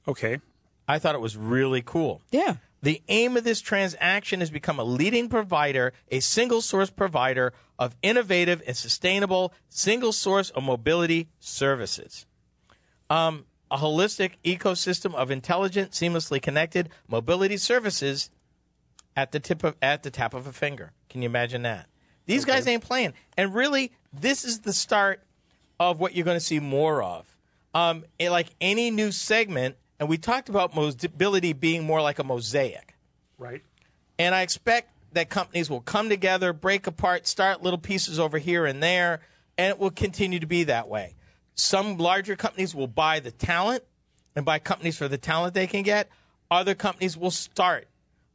Okay. 0.07 0.39
I 0.87 1.01
thought 1.01 1.17
it 1.17 1.21
was 1.21 1.37
really 1.37 1.83
cool. 1.83 2.23
Yeah. 2.31 2.57
The 2.81 3.03
aim 3.09 3.37
of 3.37 3.43
this 3.43 3.61
transaction 3.61 4.41
is 4.41 4.51
become 4.51 4.79
a 4.79 4.85
leading 4.85 5.29
provider, 5.29 5.93
a 6.09 6.21
single 6.21 6.61
source 6.61 6.91
provider 6.91 7.53
of 7.79 7.97
innovative 8.03 8.63
and 8.67 8.77
sustainable 8.77 9.53
single 9.69 10.13
source 10.13 10.51
of 10.51 10.63
mobility 10.63 11.29
services. 11.41 12.25
Um, 13.11 13.47
a 13.69 13.79
holistic 13.79 14.35
ecosystem 14.45 15.13
of 15.15 15.33
intelligent, 15.33 15.91
seamlessly 15.91 16.41
connected 16.41 16.89
mobility 17.09 17.57
services 17.57 18.31
at 19.17 19.33
the 19.33 19.41
tip 19.41 19.65
of 19.65 19.75
at 19.83 20.05
the 20.05 20.11
tap 20.11 20.35
of 20.35 20.47
a 20.47 20.53
finger. 20.53 20.93
Can 21.09 21.23
you 21.23 21.27
imagine 21.27 21.63
that? 21.63 21.89
These 22.27 22.45
guys 22.45 22.67
ain't 22.69 22.85
playing, 22.85 23.15
and 23.37 23.55
really, 23.55 23.93
this 24.13 24.45
is 24.45 24.61
the 24.61 24.73
start 24.73 25.26
of 25.79 26.01
what 26.01 26.15
you're 26.15 26.25
going 26.25 26.37
to 26.39 26.45
see 26.45 26.61
more 26.61 27.03
of. 27.03 27.37
um, 27.75 28.05
it- 28.19 28.31
like 28.31 28.49
any 28.61 28.91
new 28.91 29.13
segment, 29.13 29.77
and 30.01 30.09
we 30.09 30.17
talked 30.17 30.49
about 30.49 30.75
mobility 30.75 31.53
being 31.53 31.85
more 31.85 32.01
like 32.01 32.19
a 32.19 32.25
mosaic. 32.25 32.95
Right. 33.39 33.63
And 34.19 34.35
I 34.35 34.41
expect 34.43 34.91
that 35.13 35.29
companies 35.29 35.69
will 35.69 35.83
come 35.83 36.09
together, 36.09 36.55
break 36.55 36.87
apart, 36.87 37.27
start 37.27 37.63
little 37.63 37.79
pieces 37.79 38.19
over 38.19 38.39
here 38.39 38.65
and 38.65 38.83
there, 38.83 39.21
and 39.59 39.69
it 39.71 39.79
will 39.79 39.91
continue 39.91 40.39
to 40.39 40.47
be 40.47 40.65
that 40.65 40.89
way. 40.89 41.17
Some 41.55 41.99
larger 41.99 42.35
companies 42.37 42.75
will 42.75 42.87
buy 42.87 43.21
the 43.21 43.31
talent 43.31 43.83
and 44.35 44.45
buy 44.45 44.59
companies 44.59 44.97
for 44.97 45.09
the 45.09 45.19
talent 45.19 45.53
they 45.53 45.67
can 45.67 45.83
get. 45.83 46.09
Other 46.51 46.75
companies 46.75 47.17
will 47.17 47.31
start 47.31 47.89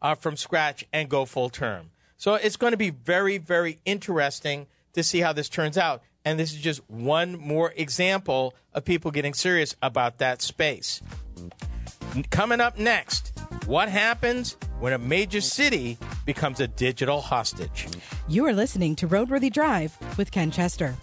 uh, 0.03 0.13
from 0.15 0.36
scratch 0.38 0.86
and 0.93 1.10
go 1.10 1.25
full 1.25 1.50
term. 1.50 1.89
So 2.17 2.36
it's 2.36 2.57
going 2.57 2.71
to 2.71 2.77
be 2.77 2.89
very, 2.91 3.39
very 3.39 3.79
interesting 3.86 4.67
to 4.93 5.03
see 5.03 5.19
how 5.21 5.33
this 5.33 5.50
turns 5.50 5.77
out. 5.77 6.03
And 6.23 6.39
this 6.39 6.53
is 6.53 6.59
just 6.59 6.81
one 6.89 7.39
more 7.39 7.73
example 7.75 8.53
of 8.73 8.85
people 8.85 9.11
getting 9.11 9.33
serious 9.33 9.75
about 9.81 10.19
that 10.19 10.41
space. 10.41 11.01
Coming 12.29 12.61
up 12.61 12.77
next, 12.77 13.31
what 13.65 13.89
happens 13.89 14.57
when 14.79 14.93
a 14.93 14.97
major 14.97 15.41
city 15.41 15.97
becomes 16.25 16.59
a 16.59 16.67
digital 16.67 17.21
hostage? 17.21 17.87
You 18.27 18.45
are 18.45 18.53
listening 18.53 18.95
to 18.97 19.07
Roadworthy 19.07 19.51
Drive 19.51 19.97
with 20.17 20.31
Ken 20.31 20.51
Chester. 20.51 20.95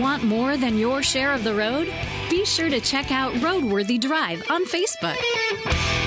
Want 0.00 0.24
more 0.24 0.56
than 0.56 0.78
your 0.78 1.02
share 1.02 1.32
of 1.32 1.44
the 1.44 1.54
road? 1.54 1.92
Be 2.42 2.46
sure 2.46 2.70
to 2.70 2.80
check 2.80 3.12
out 3.12 3.32
Roadworthy 3.34 4.00
Drive 4.00 4.42
on 4.50 4.64
Facebook. 4.64 6.01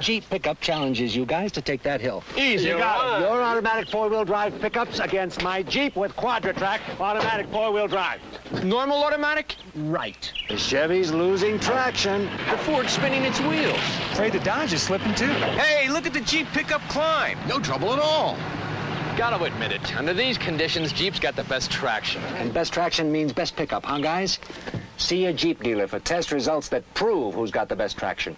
Jeep 0.00 0.28
pickup 0.30 0.60
challenges 0.60 1.14
you 1.14 1.26
guys 1.26 1.52
to 1.52 1.62
take 1.62 1.82
that 1.82 2.00
hill. 2.00 2.24
Easy, 2.36 2.68
You 2.68 2.78
got 2.78 3.20
it. 3.20 3.24
Your 3.24 3.42
automatic 3.42 3.88
four-wheel 3.88 4.24
drive 4.24 4.58
pickups 4.60 4.98
against 4.98 5.42
my 5.42 5.62
Jeep 5.62 5.94
with 5.96 6.16
Quadra-Trac 6.16 6.80
automatic 6.98 7.46
four-wheel 7.48 7.86
drive. 7.88 8.20
Normal 8.64 9.02
automatic? 9.04 9.56
Right. 9.74 10.32
The 10.48 10.56
Chevy's 10.56 11.12
losing 11.12 11.58
traction. 11.58 12.24
The 12.50 12.58
Ford's 12.58 12.92
spinning 12.92 13.24
its 13.24 13.40
wheels. 13.40 13.78
Afraid 14.12 14.32
the 14.32 14.40
Dodge 14.40 14.72
is 14.72 14.82
slipping 14.82 15.14
too. 15.14 15.26
Hey, 15.26 15.88
look 15.88 16.06
at 16.06 16.12
the 16.12 16.20
Jeep 16.22 16.46
pickup 16.48 16.80
climb. 16.88 17.38
No 17.46 17.60
trouble 17.60 17.92
at 17.92 17.98
all. 17.98 18.36
Gotta 19.16 19.42
admit 19.44 19.72
it. 19.72 19.96
Under 19.96 20.14
these 20.14 20.38
conditions, 20.38 20.92
Jeep's 20.92 21.20
got 21.20 21.36
the 21.36 21.44
best 21.44 21.70
traction. 21.70 22.22
And 22.36 22.54
best 22.54 22.72
traction 22.72 23.12
means 23.12 23.32
best 23.32 23.54
pickup, 23.54 23.84
huh, 23.84 23.98
guys? 23.98 24.38
See 24.96 25.26
a 25.26 25.32
Jeep 25.32 25.62
dealer 25.62 25.86
for 25.86 25.98
test 25.98 26.32
results 26.32 26.68
that 26.70 26.84
prove 26.94 27.34
who's 27.34 27.50
got 27.50 27.68
the 27.68 27.76
best 27.76 27.98
traction. 27.98 28.36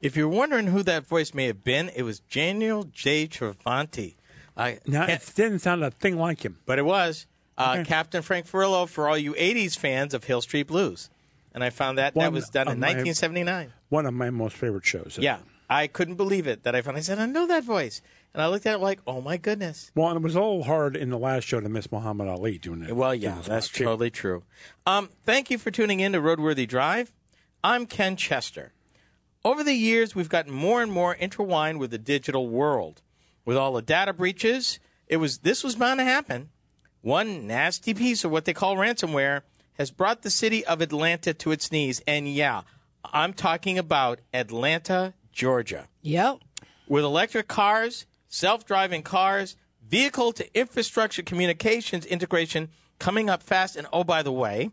If 0.00 0.16
you're 0.16 0.28
wondering 0.28 0.68
who 0.68 0.82
that 0.84 1.06
voice 1.06 1.34
may 1.34 1.46
have 1.46 1.64
been, 1.64 1.90
it 1.94 2.02
was 2.02 2.20
Daniel 2.20 2.84
J. 2.84 3.26
Travanti. 3.26 4.14
I 4.56 4.78
Now, 4.86 5.06
it 5.06 5.32
didn't 5.34 5.60
sound 5.60 5.82
a 5.84 5.90
thing 5.90 6.16
like 6.16 6.44
him. 6.44 6.58
but 6.66 6.78
it 6.78 6.84
was 6.84 7.26
uh, 7.56 7.82
Captain 7.84 8.22
Frank 8.22 8.46
Furillo 8.46 8.88
for 8.88 9.08
all 9.08 9.18
you 9.18 9.34
80s 9.34 9.76
fans 9.76 10.14
of 10.14 10.24
Hill 10.24 10.40
Street 10.42 10.68
Blues. 10.68 11.10
And 11.52 11.64
I 11.64 11.70
found 11.70 11.98
that 11.98 12.14
that 12.14 12.32
was 12.32 12.48
done 12.48 12.68
in 12.68 12.78
my- 12.78 12.88
1979. 12.88 13.72
One 13.88 14.06
of 14.06 14.14
my 14.14 14.30
most 14.30 14.56
favorite 14.56 14.84
shows. 14.84 15.18
Yeah. 15.20 15.38
I 15.70 15.86
couldn't 15.86 16.14
believe 16.14 16.46
it 16.46 16.62
that 16.62 16.74
I 16.74 16.80
found 16.82 16.96
I 16.96 17.00
said, 17.00 17.18
I 17.18 17.26
know 17.26 17.46
that 17.46 17.62
voice. 17.64 18.00
And 18.32 18.42
I 18.42 18.46
looked 18.48 18.64
at 18.66 18.74
it 18.74 18.78
like, 18.78 19.00
oh 19.06 19.20
my 19.20 19.36
goodness. 19.36 19.90
Well, 19.94 20.08
and 20.08 20.16
it 20.16 20.22
was 20.22 20.34
a 20.34 20.40
little 20.40 20.64
hard 20.64 20.96
in 20.96 21.10
the 21.10 21.18
last 21.18 21.44
show 21.44 21.60
to 21.60 21.68
miss 21.68 21.90
Muhammad 21.90 22.28
Ali 22.28 22.58
doing 22.58 22.82
it. 22.82 22.94
Well, 22.94 23.14
yeah, 23.14 23.40
that's 23.44 23.68
totally 23.68 24.10
true. 24.10 24.44
Um, 24.86 25.10
thank 25.24 25.50
you 25.50 25.58
for 25.58 25.70
tuning 25.70 26.00
in 26.00 26.12
to 26.12 26.20
Roadworthy 26.20 26.66
Drive. 26.68 27.12
I'm 27.64 27.86
Ken 27.86 28.16
Chester. 28.16 28.72
Over 29.44 29.62
the 29.64 29.74
years, 29.74 30.14
we've 30.14 30.28
gotten 30.28 30.52
more 30.52 30.82
and 30.82 30.90
more 30.92 31.14
intertwined 31.14 31.78
with 31.78 31.90
the 31.90 31.98
digital 31.98 32.48
world. 32.48 33.02
With 33.44 33.56
all 33.56 33.72
the 33.72 33.82
data 33.82 34.12
breaches, 34.12 34.78
it 35.06 35.16
was 35.18 35.38
this 35.38 35.64
was 35.64 35.76
bound 35.76 36.00
to 36.00 36.04
happen. 36.04 36.50
One 37.00 37.46
nasty 37.46 37.94
piece 37.94 38.24
of 38.24 38.30
what 38.30 38.44
they 38.44 38.52
call 38.52 38.76
ransomware 38.76 39.42
has 39.78 39.90
brought 39.90 40.22
the 40.22 40.30
city 40.30 40.66
of 40.66 40.80
Atlanta 40.80 41.32
to 41.32 41.52
its 41.52 41.70
knees. 41.72 42.02
And 42.06 42.28
yeah, 42.28 42.62
I'm 43.04 43.32
talking 43.32 43.78
about 43.78 44.18
Atlanta, 44.34 45.14
Georgia 45.32 45.88
Yep. 46.02 46.40
with 46.88 47.04
electric 47.04 47.46
cars, 47.48 48.04
self 48.26 48.66
driving 48.66 49.02
cars, 49.02 49.56
vehicle 49.88 50.32
to 50.32 50.58
infrastructure 50.58 51.22
communications 51.22 52.04
integration 52.04 52.68
coming 52.98 53.30
up 53.30 53.42
fast. 53.42 53.76
And 53.76 53.86
oh, 53.92 54.04
by 54.04 54.22
the 54.22 54.32
way, 54.32 54.72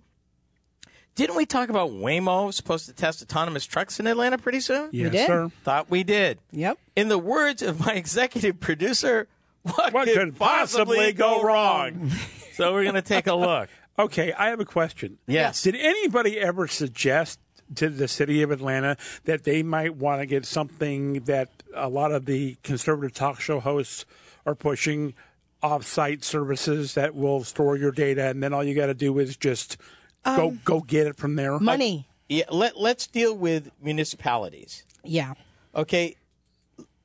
didn't 1.16 1.36
we 1.38 1.46
talk 1.46 1.70
about 1.70 1.92
Waymo 1.92 2.54
supposed 2.54 2.86
to 2.88 2.94
test 2.94 3.22
autonomous 3.22 3.66
trucks 3.66 4.00
in 4.00 4.08
Atlanta 4.08 4.38
pretty 4.38 4.60
soon? 4.60 4.90
Yes, 4.92 5.12
did. 5.12 5.28
sir. 5.28 5.52
Thought 5.64 5.90
we 5.90 6.04
did. 6.04 6.40
Yep. 6.52 6.78
In 6.96 7.08
the 7.08 7.18
words 7.18 7.62
of 7.62 7.80
my 7.86 7.94
executive 7.96 8.60
producer, 8.60 9.28
what, 9.64 9.94
What 9.94 10.08
could, 10.08 10.38
possibly 10.38 11.14
go 11.14 11.42
wrong? 11.42 12.12
so 12.54 12.74
we're 12.74 12.84
going 12.84 12.96
to 12.96 13.02
take 13.02 13.28
a 13.28 13.34
look. 13.34 13.70
Okay, 13.98 14.34
I 14.34 14.50
have 14.50 14.60
a 14.60 14.66
question. 14.66 15.18
Yes. 15.26 15.64
Did 15.64 15.76
anybody 15.76 16.38
ever 16.38 16.68
suggest 16.68 17.40
to 17.76 17.90
the 17.90 18.08
city 18.08 18.42
of 18.42 18.52
Atlanta 18.52 18.98
that 19.24 19.44
they 19.44 19.64
might 19.64 19.96
want 19.96 20.22
to 20.22 20.26
get 20.26 20.46
something 20.46 21.22
that 21.22 21.50
a 21.74 21.90
lot 21.90 22.12
of 22.12 22.26
the 22.26 22.58
conservative 22.62 23.14
talk 23.14 23.40
show 23.40 23.60
hosts 23.60 24.06
are 24.46 24.54
pushing 24.54 25.16
off-site 25.64 26.24
services 26.24 26.94
that 26.94 27.16
will 27.16 27.44
store 27.44 27.76
your 27.76 27.92
data 27.92 28.28
and 28.28 28.44
then 28.44 28.54
all 28.54 28.64
you 28.64 28.76
got 28.76 28.86
to 28.86 28.94
do 28.94 29.18
is 29.18 29.36
just 29.36 29.78
go 30.26 30.50
um, 30.50 30.62
go 30.66 30.82
get 30.82 31.08
it 31.08 31.16
from 31.16 31.36
there? 31.36 31.60
Money. 31.60 32.08
Yeah, 32.28 32.46
let, 32.50 32.78
let's 32.78 33.08
deal 33.08 33.36
with 33.36 33.72
municipalities. 33.82 34.84
Yeah. 35.04 35.36
Okay, 35.76 36.16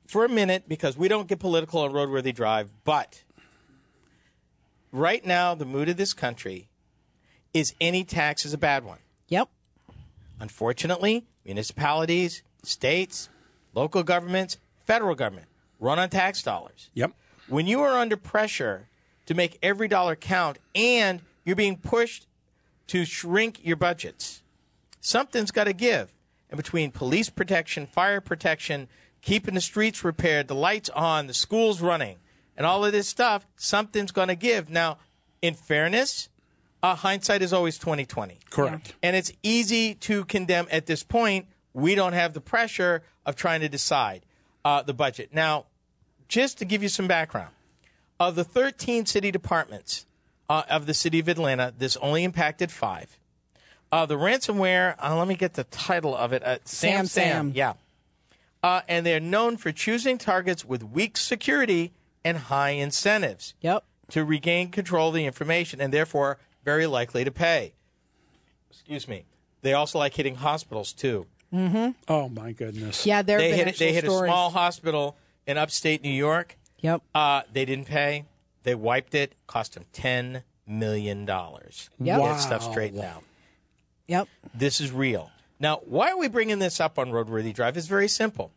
for 0.07 0.25
a 0.25 0.29
minute, 0.29 0.63
because 0.67 0.97
we 0.97 1.07
don't 1.07 1.27
get 1.27 1.39
political 1.39 1.81
on 1.81 1.91
Roadworthy 1.91 2.33
Drive, 2.33 2.71
but 2.83 3.23
right 4.91 5.25
now, 5.25 5.53
the 5.53 5.65
mood 5.65 5.89
of 5.89 5.97
this 5.97 6.13
country 6.13 6.67
is 7.53 7.73
any 7.79 8.03
tax 8.03 8.45
is 8.45 8.53
a 8.53 8.57
bad 8.57 8.83
one. 8.83 8.99
Yep. 9.27 9.49
Unfortunately, 10.39 11.25
municipalities, 11.45 12.43
states, 12.63 13.29
local 13.73 14.03
governments, 14.03 14.57
federal 14.85 15.15
government 15.15 15.47
run 15.79 15.99
on 15.99 16.09
tax 16.09 16.41
dollars. 16.43 16.89
Yep. 16.93 17.11
When 17.47 17.67
you 17.67 17.81
are 17.81 17.97
under 17.97 18.17
pressure 18.17 18.87
to 19.25 19.33
make 19.33 19.57
every 19.61 19.87
dollar 19.87 20.15
count 20.15 20.57
and 20.73 21.21
you're 21.43 21.55
being 21.55 21.77
pushed 21.77 22.27
to 22.91 23.05
shrink 23.05 23.63
your 23.63 23.77
budgets, 23.77 24.43
something's 24.99 25.51
got 25.51 25.63
to 25.63 25.71
give. 25.71 26.13
And 26.49 26.57
between 26.57 26.91
police 26.91 27.29
protection, 27.29 27.87
fire 27.87 28.19
protection, 28.19 28.89
keeping 29.21 29.53
the 29.53 29.61
streets 29.61 30.03
repaired, 30.03 30.49
the 30.49 30.55
lights 30.55 30.89
on, 30.89 31.27
the 31.27 31.33
schools 31.33 31.79
running, 31.79 32.17
and 32.57 32.67
all 32.67 32.83
of 32.83 32.91
this 32.91 33.07
stuff, 33.07 33.47
something's 33.55 34.11
going 34.11 34.27
to 34.27 34.35
give. 34.35 34.69
Now, 34.69 34.97
in 35.41 35.53
fairness, 35.53 36.27
uh, 36.83 36.95
hindsight 36.95 37.41
is 37.41 37.53
always 37.53 37.77
twenty 37.77 38.05
twenty. 38.05 38.39
Correct. 38.49 38.93
And 39.01 39.15
it's 39.15 39.31
easy 39.41 39.95
to 39.95 40.25
condemn 40.25 40.67
at 40.69 40.85
this 40.85 41.01
point. 41.01 41.45
We 41.73 41.95
don't 41.95 42.11
have 42.11 42.33
the 42.33 42.41
pressure 42.41 43.03
of 43.25 43.37
trying 43.37 43.61
to 43.61 43.69
decide 43.69 44.25
uh, 44.65 44.81
the 44.81 44.93
budget. 44.93 45.33
Now, 45.33 45.67
just 46.27 46.57
to 46.57 46.65
give 46.65 46.83
you 46.83 46.89
some 46.89 47.07
background, 47.07 47.53
of 48.19 48.35
the 48.35 48.43
13 48.43 49.05
city 49.05 49.31
departments 49.31 50.05
uh, 50.51 50.63
of 50.69 50.85
the 50.85 50.93
city 50.93 51.19
of 51.19 51.27
Atlanta, 51.29 51.73
this 51.77 51.95
only 51.97 52.23
impacted 52.23 52.71
five. 52.71 53.17
Uh, 53.91 54.05
the 54.05 54.15
ransomware, 54.15 54.95
uh, 55.03 55.15
let 55.17 55.27
me 55.27 55.35
get 55.35 55.53
the 55.53 55.63
title 55.65 56.15
of 56.15 56.33
it. 56.33 56.43
Uh, 56.43 56.57
Sam 56.65 57.05
Sam 57.05 57.07
Sam. 57.07 57.51
Yeah. 57.55 57.73
Uh, 58.63 58.81
and 58.87 59.05
they're 59.05 59.19
known 59.19 59.57
for 59.57 59.71
choosing 59.71 60.17
targets 60.17 60.63
with 60.65 60.83
weak 60.83 61.17
security 61.17 61.91
and 62.23 62.37
high 62.37 62.71
incentives 62.71 63.53
Yep. 63.61 63.83
to 64.09 64.23
regain 64.23 64.69
control 64.69 65.09
of 65.09 65.15
the 65.15 65.25
information 65.25 65.81
and 65.81 65.91
therefore 65.93 66.37
very 66.63 66.85
likely 66.85 67.23
to 67.23 67.31
pay. 67.31 67.73
Excuse 68.69 69.07
me. 69.07 69.25
They 69.61 69.73
also 69.73 69.99
like 69.99 70.13
hitting 70.13 70.35
hospitals 70.35 70.93
too. 70.93 71.25
Mm-hmm. 71.53 71.91
Oh 72.07 72.29
my 72.29 72.51
goodness. 72.51 73.05
Yeah, 73.05 73.21
They 73.23 73.37
been 73.37 73.67
hit 73.67 73.77
they 73.77 73.93
hit 73.93 74.03
a 74.05 74.07
small 74.09 74.49
hospital 74.51 75.17
in 75.47 75.57
upstate 75.57 76.01
New 76.03 76.09
York. 76.09 76.57
Yep. 76.79 77.01
Uh, 77.13 77.41
they 77.51 77.65
didn't 77.65 77.85
pay. 77.85 78.25
They 78.63 78.75
wiped 78.75 79.15
it. 79.15 79.33
Cost 79.47 79.73
them 79.73 79.85
ten 79.91 80.43
million 80.67 81.25
dollars. 81.25 81.89
Yep. 81.99 82.19
Get 82.19 82.37
stuff 82.37 82.63
straightened 82.63 83.03
out. 83.03 83.23
Yep. 84.07 84.27
This 84.53 84.81
is 84.81 84.91
real. 84.91 85.31
Now, 85.59 85.81
why 85.85 86.09
are 86.11 86.17
we 86.17 86.27
bringing 86.27 86.59
this 86.59 86.79
up 86.79 86.97
on 86.97 87.11
Roadworthy 87.11 87.53
Drive? 87.53 87.77
It's 87.77 87.87
very 87.87 88.07
simple. 88.07 88.51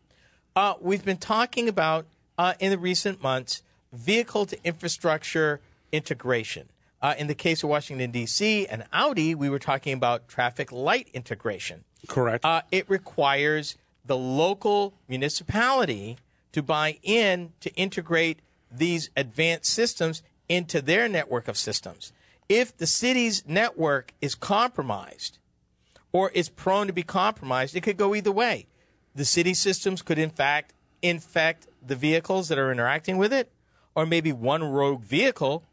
Uh, 0.55 0.73
we've 0.81 1.05
been 1.05 1.17
talking 1.17 1.69
about 1.69 2.05
uh, 2.37 2.53
in 2.59 2.71
the 2.71 2.77
recent 2.77 3.21
months 3.21 3.61
vehicle 3.93 4.45
to 4.47 4.57
infrastructure 4.63 5.61
integration. 5.91 6.69
Uh, 7.01 7.13
in 7.17 7.27
the 7.27 7.35
case 7.35 7.63
of 7.63 7.69
Washington, 7.69 8.11
D.C. 8.11 8.65
and 8.67 8.85
Audi, 8.91 9.35
we 9.35 9.49
were 9.49 9.59
talking 9.59 9.93
about 9.93 10.27
traffic 10.27 10.71
light 10.71 11.07
integration. 11.13 11.83
Correct. 12.07 12.43
Uh, 12.43 12.61
it 12.71 12.89
requires 12.89 13.75
the 14.03 14.17
local 14.17 14.93
municipality 15.07 16.17
to 16.51 16.63
buy 16.63 16.97
in 17.03 17.51
to 17.59 17.73
integrate 17.75 18.39
these 18.77 19.09
advanced 19.15 19.71
systems 19.71 20.21
into 20.47 20.81
their 20.81 21.07
network 21.07 21.47
of 21.47 21.57
systems. 21.57 22.11
If 22.47 22.75
the 22.77 22.87
city's 22.87 23.43
network 23.47 24.13
is 24.21 24.35
compromised 24.35 25.39
or 26.11 26.29
is 26.31 26.49
prone 26.49 26.87
to 26.87 26.93
be 26.93 27.03
compromised, 27.03 27.75
it 27.75 27.81
could 27.81 27.97
go 27.97 28.13
either 28.13 28.31
way. 28.31 28.67
The 29.15 29.25
city 29.25 29.53
systems 29.53 30.01
could, 30.01 30.19
in 30.19 30.29
fact, 30.29 30.73
infect 31.01 31.67
the 31.85 31.95
vehicles 31.95 32.47
that 32.49 32.57
are 32.57 32.71
interacting 32.71 33.17
with 33.17 33.33
it, 33.33 33.51
or 33.95 34.05
maybe 34.05 34.31
one 34.31 34.63
rogue 34.63 35.03
vehicle 35.03 35.63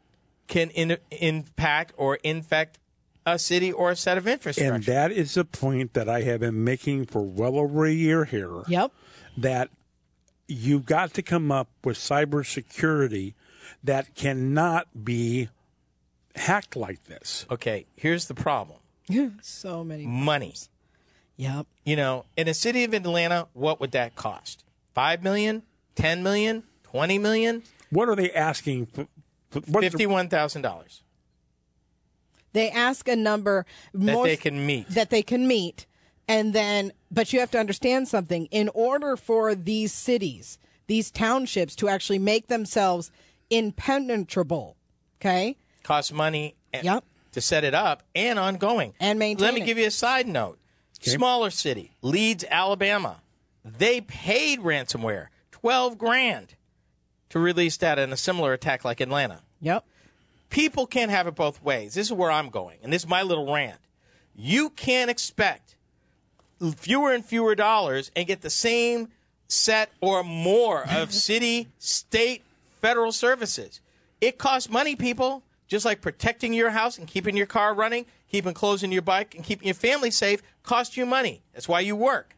can 0.47 0.69
in, 0.71 0.97
impact 1.11 1.93
or 1.97 2.15
infect 2.23 2.79
a 3.25 3.39
city 3.39 3.71
or 3.71 3.91
a 3.91 3.95
set 3.95 4.17
of 4.17 4.27
infrastructure. 4.27 4.73
and 4.73 4.83
that 4.83 5.11
is 5.11 5.35
the 5.35 5.45
point 5.45 5.93
that 5.93 6.09
I 6.09 6.21
have 6.21 6.41
been 6.41 6.63
making 6.63 7.05
for 7.05 7.21
well 7.21 7.57
over 7.57 7.85
a 7.85 7.91
year 7.91 8.25
here. 8.25 8.63
Yep. 8.67 8.91
That 9.37 9.69
you've 10.53 10.85
got 10.85 11.13
to 11.15 11.21
come 11.21 11.51
up 11.51 11.67
with 11.83 11.97
cybersecurity 11.97 13.33
that 13.83 14.15
cannot 14.15 15.03
be 15.03 15.49
hacked 16.35 16.75
like 16.75 17.03
this. 17.05 17.45
okay, 17.51 17.85
here's 17.95 18.27
the 18.27 18.33
problem 18.33 18.79
So 19.41 19.83
many. 19.83 20.05
money. 20.05 20.55
Yep. 21.37 21.65
You 21.83 21.95
know, 21.95 22.25
in 22.37 22.47
a 22.47 22.53
city 22.53 22.83
of 22.83 22.93
Atlanta, 22.93 23.47
what 23.53 23.79
would 23.79 23.91
that 23.91 24.15
cost? 24.15 24.63
Five 24.93 25.23
million, 25.23 25.63
ten 25.95 26.21
million, 26.23 26.63
twenty 26.83 27.17
million, 27.17 27.63
What 27.89 28.07
are 28.09 28.15
they 28.15 28.31
asking? 28.31 28.85
For, 28.87 29.07
for- 29.49 29.59
what's 29.61 29.71
the- 29.71 29.81
fifty-one 29.91 30.29
thousand 30.29 30.61
dollars 30.61 31.01
They 32.53 32.69
ask 32.69 33.07
a 33.07 33.15
number 33.15 33.65
that 33.93 34.13
most- 34.13 34.25
they 34.25 34.37
can 34.37 34.65
meet. 34.65 34.87
that 34.89 35.09
they 35.09 35.23
can 35.23 35.47
meet 35.47 35.85
and 36.27 36.53
then 36.53 36.91
but 37.11 37.33
you 37.33 37.39
have 37.39 37.51
to 37.51 37.59
understand 37.59 38.07
something 38.07 38.45
in 38.47 38.69
order 38.73 39.15
for 39.17 39.53
these 39.55 39.91
cities 39.93 40.57
these 40.87 41.11
townships 41.11 41.75
to 41.75 41.87
actually 41.89 42.19
make 42.19 42.47
themselves 42.47 43.11
impenetrable 43.49 44.75
okay 45.19 45.57
Costs 45.83 46.11
money 46.13 46.55
and- 46.71 46.85
Yep. 46.85 47.03
to 47.33 47.41
set 47.41 47.63
it 47.65 47.73
up 47.75 48.03
and 48.15 48.39
ongoing. 48.39 48.93
And 49.01 49.19
maintain 49.19 49.43
Let 49.43 49.53
me 49.53 49.61
it. 49.61 49.65
give 49.65 49.77
you 49.77 49.87
a 49.87 49.91
side 49.91 50.27
note. 50.27 50.59
Smaller 51.01 51.49
city, 51.49 51.91
Leeds, 52.01 52.45
Alabama. 52.49 53.21
They 53.65 53.99
paid 53.99 54.59
ransomware 54.61 55.27
twelve 55.51 55.97
grand 55.97 56.55
to 57.29 57.39
release 57.39 57.75
data 57.77 58.01
in 58.03 58.13
a 58.13 58.17
similar 58.17 58.53
attack 58.53 58.85
like 58.85 59.01
Atlanta. 59.01 59.41
yep 59.59 59.83
people 60.49 60.85
can't 60.85 61.09
have 61.11 61.25
it 61.27 61.33
both 61.35 61.61
ways. 61.63 61.95
This 61.95 62.07
is 62.07 62.13
where 62.13 62.29
I'm 62.31 62.49
going, 62.49 62.77
and 62.83 62.93
this 62.93 63.01
is 63.03 63.09
my 63.09 63.23
little 63.23 63.51
rant. 63.51 63.79
You 64.35 64.69
can't 64.69 65.09
expect 65.09 65.72
fewer 66.71 67.13
and 67.13 67.25
fewer 67.25 67.55
dollars 67.55 68.11
and 68.15 68.27
get 68.27 68.41
the 68.41 68.49
same 68.49 69.09
set 69.47 69.91
or 70.01 70.23
more 70.23 70.85
of 70.89 71.13
city, 71.13 71.67
state, 71.79 72.43
federal 72.81 73.11
services. 73.11 73.81
It 74.21 74.37
costs 74.37 74.69
money, 74.69 74.95
people, 74.95 75.43
just 75.67 75.85
like 75.85 76.01
protecting 76.01 76.53
your 76.53 76.69
house 76.69 76.97
and 76.97 77.07
keeping 77.07 77.35
your 77.35 77.45
car 77.45 77.73
running, 77.73 78.05
keeping 78.31 78.53
clothes 78.53 78.83
in 78.83 78.91
your 78.91 79.01
bike, 79.01 79.35
and 79.35 79.43
keeping 79.43 79.67
your 79.67 79.75
family 79.75 80.11
safe 80.11 80.41
costs 80.63 80.95
you 80.95 81.05
money. 81.05 81.41
That's 81.53 81.67
why 81.67 81.81
you 81.81 81.95
work 81.95 82.35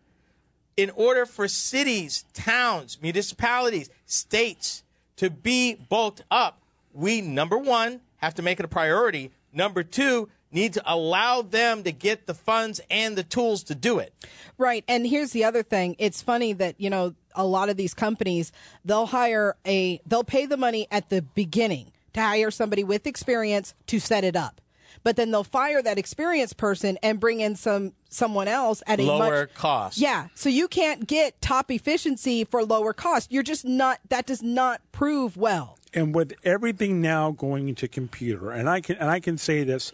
in 0.77 0.89
order 0.91 1.25
for 1.25 1.47
cities, 1.47 2.25
towns, 2.33 2.97
municipalities, 3.01 3.89
states 4.05 4.83
to 5.17 5.29
be 5.29 5.75
bulked 5.75 6.23
up, 6.29 6.61
we, 6.93 7.21
number 7.21 7.57
one, 7.57 8.01
have 8.17 8.35
to 8.35 8.41
make 8.41 8.59
it 8.59 8.65
a 8.65 8.69
priority. 8.69 9.31
Number 9.53 9.83
two, 9.83 10.29
need 10.55 10.73
to 10.73 10.81
allow 10.91 11.41
them 11.43 11.83
to 11.83 11.91
get 11.91 12.25
the 12.25 12.33
funds 12.33 12.81
and 12.89 13.15
the 13.15 13.23
tools 13.23 13.61
to 13.63 13.75
do 13.75 13.99
it. 13.99 14.13
right 14.57 14.83
and 14.87 15.05
here's 15.05 15.31
the 15.31 15.43
other 15.43 15.61
thing 15.61 15.95
it's 15.99 16.21
funny 16.21 16.53
that 16.53 16.73
you 16.79 16.89
know 16.89 17.13
a 17.35 17.45
lot 17.45 17.69
of 17.69 17.75
these 17.77 17.93
companies 17.93 18.51
they'll 18.85 19.05
hire 19.05 19.55
a 19.67 19.99
they'll 20.07 20.23
pay 20.23 20.45
the 20.45 20.57
money 20.57 20.87
at 20.89 21.09
the 21.09 21.21
beginning 21.21 21.91
to 22.13 22.21
hire 22.21 22.49
somebody 22.49 22.83
with 22.83 23.05
experience 23.05 23.73
to 23.85 23.99
set 23.99 24.23
it 24.23 24.35
up 24.35 24.61
but 25.03 25.17
then 25.17 25.29
they'll 25.29 25.43
fire 25.43 25.83
that 25.83 25.99
experienced 25.99 26.57
person 26.57 26.97
and 27.03 27.19
bring 27.19 27.39
in 27.41 27.55
some 27.55 27.93
someone 28.09 28.47
else 28.47 28.81
at 28.87 28.99
a 28.99 29.03
Lower 29.03 29.41
much, 29.41 29.53
cost. 29.53 29.97
Yeah, 29.99 30.29
so 30.33 30.49
you 30.49 30.67
can't 30.67 31.05
get 31.05 31.39
top 31.41 31.69
efficiency 31.69 32.43
for 32.45 32.63
lower 32.63 32.91
cost. 32.93 33.31
You're 33.31 33.43
just 33.43 33.65
not. 33.65 33.99
That 34.09 34.25
does 34.25 34.41
not 34.41 34.81
prove 34.91 35.37
well. 35.37 35.77
and 35.93 36.15
with 36.15 36.33
everything 36.43 37.01
now 37.01 37.29
going 37.31 37.75
to 37.75 37.87
computer, 37.87 38.49
and 38.49 38.67
I 38.67 38.81
can 38.81 38.95
and 38.95 39.11
I 39.11 39.19
can 39.19 39.37
say 39.37 39.63
this 39.63 39.91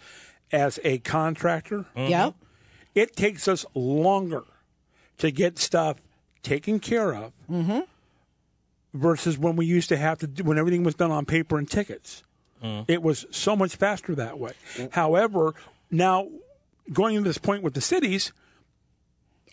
as 0.52 0.80
a 0.84 1.00
contractor, 1.00 1.86
mm-hmm. 1.96 2.10
Yep. 2.10 2.36
it 2.96 3.16
takes 3.16 3.48
us 3.48 3.66
longer 3.74 4.44
to 5.18 5.32
get 5.32 5.60
stuff 5.60 5.98
taken 6.44 6.80
care 6.80 7.14
of 7.14 7.34
mm-hmm. 7.50 7.82
versus 8.94 9.38
when 9.38 9.56
we 9.56 9.66
used 9.66 9.90
to 9.90 9.98
have 9.98 10.20
to 10.20 10.28
do 10.28 10.44
when 10.44 10.58
everything 10.58 10.84
was 10.84 10.96
done 10.96 11.12
on 11.12 11.26
paper 11.26 11.58
and 11.58 11.70
tickets. 11.70 12.24
Mm-hmm. 12.64 12.92
It 12.92 13.02
was 13.02 13.26
so 13.32 13.56
much 13.56 13.76
faster 13.76 14.16
that 14.16 14.40
way. 14.40 14.54
However, 14.92 15.54
now 15.90 16.30
going 16.92 17.16
to 17.16 17.22
this 17.22 17.38
point 17.38 17.64
with 17.64 17.74
the 17.74 17.82
cities, 17.82 18.34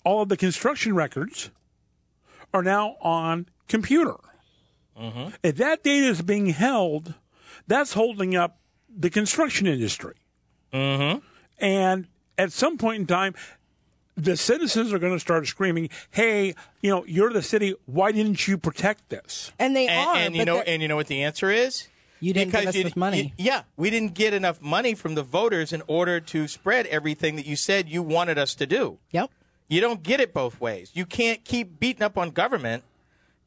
all 0.04 0.22
of 0.22 0.28
the 0.28 0.36
construction 0.36 0.94
records 0.94 1.50
are 2.52 2.62
now 2.62 2.96
on 3.00 3.46
computer. 3.66 4.16
If 5.42 5.56
that 5.56 5.84
data 5.84 6.06
is 6.06 6.22
being 6.22 6.46
held, 6.46 7.14
that's 7.68 7.92
holding 7.92 8.34
up 8.34 8.58
the 8.88 9.10
construction 9.10 9.66
industry. 9.66 10.14
Mm-hmm. 10.72 11.18
And 11.58 12.06
at 12.36 12.52
some 12.52 12.78
point 12.78 13.00
in 13.00 13.06
time, 13.06 13.34
the 14.16 14.36
citizens 14.36 14.92
are 14.92 14.98
going 14.98 15.12
to 15.12 15.20
start 15.20 15.46
screaming, 15.46 15.90
"Hey, 16.10 16.54
you 16.82 16.90
know, 16.90 17.04
you're 17.06 17.32
the 17.32 17.42
city. 17.42 17.74
Why 17.86 18.12
didn't 18.12 18.46
you 18.48 18.58
protect 18.58 19.08
this?" 19.08 19.52
And 19.58 19.74
they 19.76 19.86
And, 19.88 20.08
are. 20.08 20.16
and 20.16 20.36
you 20.36 20.44
know, 20.44 20.60
and 20.60 20.82
you 20.82 20.88
know 20.88 20.96
what 20.96 21.06
the 21.06 21.22
answer 21.22 21.50
is? 21.50 21.88
You 22.20 22.32
didn't 22.32 22.52
give 22.52 22.66
us 22.66 22.74
you- 22.74 22.80
enough 22.82 22.96
money. 22.96 23.22
you- 23.38 23.44
yeah, 23.44 23.62
we 23.76 23.90
didn't 23.90 24.14
get 24.14 24.34
enough 24.34 24.60
money 24.60 24.94
from 24.94 25.14
the 25.14 25.22
voters 25.22 25.72
in 25.72 25.82
order 25.86 26.18
to 26.20 26.48
spread 26.48 26.86
everything 26.86 27.36
that 27.36 27.46
you 27.46 27.54
said 27.54 27.88
you 27.88 28.02
wanted 28.02 28.38
us 28.38 28.54
to 28.56 28.66
do. 28.66 28.98
yep. 29.12 29.30
You 29.68 29.80
don't 29.82 30.02
get 30.02 30.18
it 30.18 30.32
both 30.32 30.60
ways. 30.60 30.90
You 30.94 31.04
can't 31.04 31.44
keep 31.44 31.78
beating 31.78 32.02
up 32.02 32.16
on 32.18 32.30
government 32.30 32.84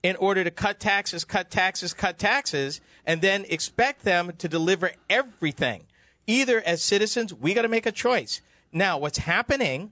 in 0.04 0.16
order 0.18 0.44
to 0.44 0.52
cut 0.52 0.80
taxes, 0.80 1.26
cut 1.26 1.50
taxes, 1.50 1.94
cut 1.96 2.18
taxes, 2.20 2.80
and 3.08 3.22
then 3.22 3.44
expect 3.50 4.04
them 4.04 4.32
to 4.38 4.48
deliver 4.48 4.92
everything. 5.10 5.84
Either 6.28 6.62
as 6.62 6.82
citizens, 6.82 7.34
we 7.34 7.54
got 7.54 7.64
to 7.64 7.68
make 7.68 7.86
a 7.86 7.92
choice. 7.92 8.42
Now, 8.72 8.98
what's 8.98 9.20
happening 9.20 9.92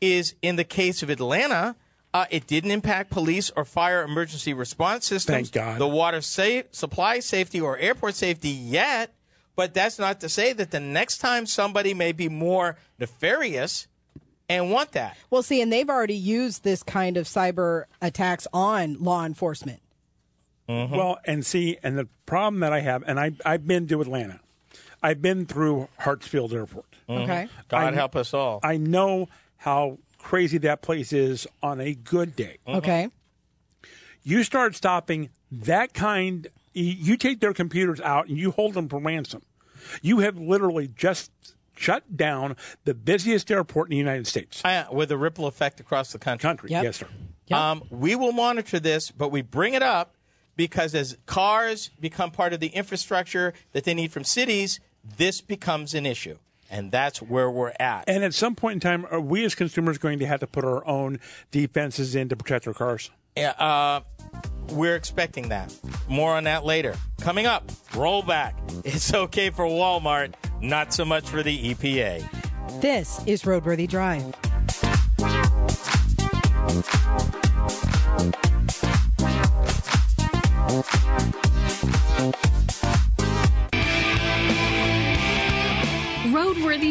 is 0.00 0.34
in 0.42 0.56
the 0.56 0.64
case 0.64 1.02
of 1.02 1.10
Atlanta, 1.10 1.76
uh, 2.12 2.26
it 2.30 2.46
didn't 2.46 2.70
impact 2.70 3.10
police 3.10 3.50
or 3.56 3.64
fire 3.64 4.02
emergency 4.02 4.54
response 4.54 5.06
systems, 5.06 5.50
Thank 5.50 5.52
God. 5.52 5.80
the 5.80 5.88
water 5.88 6.20
sa- 6.20 6.62
supply 6.70 7.18
safety 7.20 7.60
or 7.60 7.76
airport 7.78 8.14
safety 8.14 8.50
yet. 8.50 9.12
But 9.56 9.72
that's 9.72 9.98
not 10.00 10.20
to 10.20 10.28
say 10.28 10.52
that 10.52 10.72
the 10.72 10.80
next 10.80 11.18
time 11.18 11.46
somebody 11.46 11.94
may 11.94 12.10
be 12.12 12.28
more 12.28 12.76
nefarious 12.98 13.86
and 14.48 14.70
want 14.70 14.92
that. 14.92 15.16
Well, 15.30 15.42
see, 15.44 15.60
and 15.60 15.72
they've 15.72 15.88
already 15.88 16.16
used 16.16 16.64
this 16.64 16.82
kind 16.82 17.16
of 17.16 17.26
cyber 17.26 17.84
attacks 18.02 18.46
on 18.52 18.94
law 19.00 19.24
enforcement. 19.24 19.80
Well, 20.66 21.18
and 21.26 21.44
see, 21.44 21.76
and 21.82 21.98
the 21.98 22.08
problem 22.26 22.60
that 22.60 22.72
I 22.72 22.80
have, 22.80 23.04
and 23.06 23.20
I, 23.20 23.32
I've 23.44 23.66
been 23.66 23.86
to 23.88 24.00
Atlanta, 24.00 24.40
I've 25.04 25.20
been 25.20 25.44
through 25.44 25.88
Hartsfield 26.00 26.52
Airport. 26.54 26.86
Okay. 27.08 27.48
God 27.68 27.92
I- 27.92 27.94
help 27.94 28.16
us 28.16 28.32
all. 28.32 28.58
I 28.62 28.78
know 28.78 29.28
how 29.58 29.98
crazy 30.18 30.56
that 30.58 30.80
place 30.80 31.12
is 31.12 31.46
on 31.62 31.78
a 31.80 31.94
good 31.94 32.34
day. 32.34 32.56
Okay. 32.66 33.08
You 34.22 34.42
start 34.42 34.74
stopping 34.74 35.28
that 35.52 35.92
kind, 35.92 36.48
you 36.72 37.16
take 37.18 37.40
their 37.40 37.52
computers 37.52 38.00
out 38.00 38.28
and 38.28 38.38
you 38.38 38.50
hold 38.50 38.72
them 38.72 38.88
for 38.88 38.98
ransom. 38.98 39.42
You 40.00 40.20
have 40.20 40.38
literally 40.38 40.88
just 40.88 41.30
shut 41.76 42.16
down 42.16 42.56
the 42.84 42.94
busiest 42.94 43.50
airport 43.50 43.88
in 43.88 43.90
the 43.90 43.96
United 43.98 44.26
States. 44.26 44.64
Uh, 44.64 44.86
with 44.90 45.10
a 45.10 45.18
ripple 45.18 45.46
effect 45.46 45.78
across 45.80 46.12
the 46.12 46.18
country. 46.18 46.48
Country, 46.48 46.70
Yep. 46.70 46.84
yes, 46.84 46.96
sir. 46.96 47.08
Yep. 47.48 47.58
Um, 47.60 47.82
we 47.90 48.14
will 48.14 48.32
monitor 48.32 48.80
this, 48.80 49.10
but 49.10 49.28
we 49.30 49.42
bring 49.42 49.74
it 49.74 49.82
up 49.82 50.14
because 50.56 50.94
as 50.94 51.18
cars 51.26 51.90
become 52.00 52.30
part 52.30 52.54
of 52.54 52.60
the 52.60 52.68
infrastructure 52.68 53.52
that 53.72 53.84
they 53.84 53.92
need 53.92 54.10
from 54.12 54.24
cities, 54.24 54.80
this 55.16 55.40
becomes 55.40 55.94
an 55.94 56.06
issue. 56.06 56.38
And 56.70 56.90
that's 56.90 57.20
where 57.22 57.50
we're 57.50 57.72
at. 57.78 58.04
And 58.08 58.24
at 58.24 58.34
some 58.34 58.54
point 58.56 58.74
in 58.74 58.80
time, 58.80 59.06
are 59.10 59.20
we 59.20 59.44
as 59.44 59.54
consumers 59.54 59.98
going 59.98 60.18
to 60.18 60.26
have 60.26 60.40
to 60.40 60.46
put 60.46 60.64
our 60.64 60.84
own 60.86 61.20
defenses 61.50 62.14
in 62.14 62.28
to 62.30 62.36
protect 62.36 62.66
our 62.66 62.74
cars? 62.74 63.10
Yeah, 63.36 63.50
uh, 63.50 64.00
we're 64.70 64.96
expecting 64.96 65.50
that. 65.50 65.74
More 66.08 66.34
on 66.34 66.44
that 66.44 66.64
later. 66.64 66.94
Coming 67.20 67.46
up, 67.46 67.68
rollback. 67.92 68.54
It's 68.84 69.14
okay 69.14 69.50
for 69.50 69.64
Walmart, 69.64 70.34
not 70.60 70.92
so 70.92 71.04
much 71.04 71.28
for 71.28 71.42
the 71.42 71.74
EPA. 71.74 72.80
This 72.80 73.20
is 73.26 73.42
Roadworthy 73.44 73.88
Drive. 73.88 74.34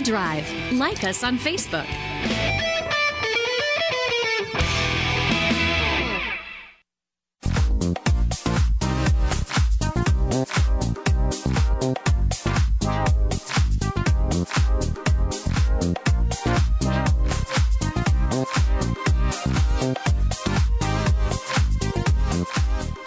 Drive. 0.03 0.73
Like 0.73 1.03
us 1.03 1.23
on 1.23 1.37
Facebook. 1.37 1.87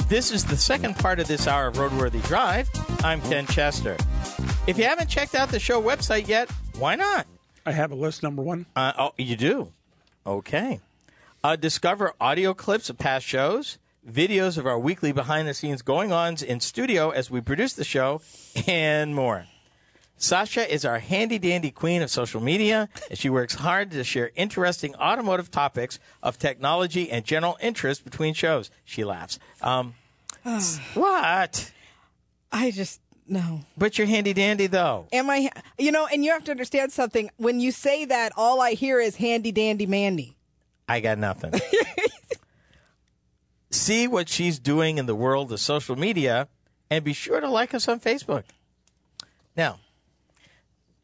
This 0.09 0.33
is 0.33 0.45
the 0.45 0.57
second 0.57 0.97
part 0.97 1.21
of 1.21 1.29
this 1.29 1.47
hour 1.47 1.67
of 1.67 1.75
Roadworthy 1.75 2.25
Drive. 2.27 2.71
I'm 3.05 3.21
Ken 3.21 3.47
Chester. 3.47 3.97
If 4.67 4.79
you 4.79 4.85
haven't 4.85 5.09
checked 5.09 5.37
out 5.37 5.51
the 5.51 5.61
show 5.61 5.81
website 5.81 6.27
yet, 6.27 6.51
why 6.77 6.97
not? 6.97 7.29
I 7.65 7.71
have 7.71 7.93
a 7.93 7.95
list 7.95 8.25
number 8.25 8.43
one. 8.43 8.67
Uh, 8.75 8.93
oh, 8.99 9.13
you 9.17 9.37
do? 9.37 9.73
Okay. 10.27 10.81
Uh, 11.45 11.55
discover 11.55 12.15
audio 12.21 12.53
clips 12.53 12.91
of 12.91 12.99
past 12.99 13.25
shows, 13.25 13.79
videos 14.05 14.59
of 14.59 14.67
our 14.67 14.77
weekly 14.77 15.13
behind 15.13 15.47
the 15.47 15.55
scenes 15.55 15.83
going 15.83 16.11
ons 16.11 16.43
in 16.43 16.59
studio 16.59 17.11
as 17.11 17.31
we 17.31 17.41
produce 17.41 17.75
the 17.75 17.85
show, 17.85 18.21
and 18.67 19.15
more. 19.15 19.47
Sasha 20.17 20.69
is 20.73 20.85
our 20.85 20.99
handy 20.99 21.39
dandy 21.39 21.71
queen 21.71 22.03
of 22.03 22.11
social 22.11 22.41
media, 22.41 22.89
and 23.09 23.17
she 23.17 23.31
works 23.31 23.55
hard 23.55 23.93
to 23.93 24.03
share 24.03 24.33
interesting 24.35 24.97
automotive 24.97 25.49
topics 25.49 26.01
of 26.25 26.41
technology 26.41 27.09
and 27.09 27.25
general 27.25 27.57
interest 27.61 28.03
between 28.03 28.35
shows. 28.35 28.73
She 28.85 29.05
laughs. 29.05 29.39
Um, 29.63 29.95
what? 30.95 31.71
I 32.51 32.73
just 32.73 33.01
no. 33.29 33.61
But 33.77 33.99
you're 33.99 34.07
handy 34.07 34.33
dandy, 34.33 34.67
though. 34.67 35.09
Am 35.13 35.29
I? 35.31 35.51
You 35.79 35.93
know, 35.93 36.07
and 36.07 36.25
you 36.25 36.33
have 36.33 36.45
to 36.45 36.51
understand 36.51 36.93
something. 36.93 37.31
When 37.37 37.61
you 37.61 37.73
say 37.73 38.05
that, 38.05 38.33
all 38.37 38.61
I 38.61 38.73
hear 38.73 39.01
is 39.01 39.17
handy 39.17 39.53
dandy 39.53 39.87
Mandy. 39.87 40.37
I 40.89 41.01
got 41.01 41.19
nothing. 41.19 41.53
See 43.71 44.07
what 44.07 44.29
she's 44.29 44.59
doing 44.59 44.99
in 44.99 45.07
the 45.07 45.15
world 45.15 45.53
of 45.53 45.61
social 45.61 45.97
media 45.97 46.49
and 46.89 47.05
be 47.05 47.13
sure 47.13 47.41
to 47.41 47.49
like 47.49 47.75
us 47.75 47.89
on 47.89 48.01
Facebook. 48.01 48.45
Now, 49.57 49.81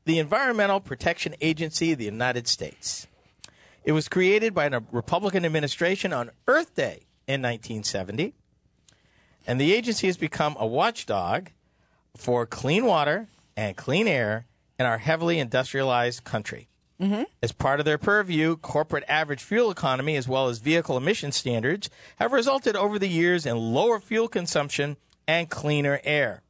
the 0.05 0.19
Environmental 0.19 0.81
Protection 0.81 1.35
Agency 1.41 1.93
of 1.93 1.99
the 1.99 2.05
United 2.05 2.47
States. 2.47 3.07
It 3.85 3.93
was 3.93 4.09
created 4.09 4.55
by 4.55 4.67
a 4.67 4.81
Republican 4.93 5.45
administration 5.45 6.13
on 6.13 6.31
Earth 6.47 6.75
Day 6.75 7.07
in 7.27 7.43
1970. 7.43 8.35
And 9.47 9.61
the 9.61 9.73
agency 9.73 10.07
has 10.07 10.17
become 10.17 10.57
a 10.59 10.67
watchdog 10.67 11.49
for 12.17 12.47
clean 12.47 12.85
water 12.85 13.29
and 13.57 13.77
clean 13.77 14.07
air 14.07 14.47
in 14.79 14.87
our 14.87 14.99
heavily 14.99 15.39
industrialized 15.39 16.25
country. 16.25 16.69
Mm-hmm. 17.01 17.25
As 17.43 17.53
part 17.53 17.81
of 17.81 17.85
their 17.85 17.99
purview, 17.99 18.57
corporate 18.57 19.05
average 19.09 19.43
fuel 19.43 19.71
economy 19.71 20.15
as 20.17 20.29
well 20.29 20.49
as 20.49 20.59
vehicle 20.59 20.97
emission 20.97 21.33
standards 21.33 21.91
have 22.17 22.33
resulted 22.33 22.77
over 22.77 22.99
the 22.99 23.09
years 23.09 23.45
in 23.45 23.57
lower 23.57 23.99
fuel 23.99 24.29
consumption 24.29 24.97
and 25.27 25.51
cleaner 25.51 26.01
air. 26.05 26.43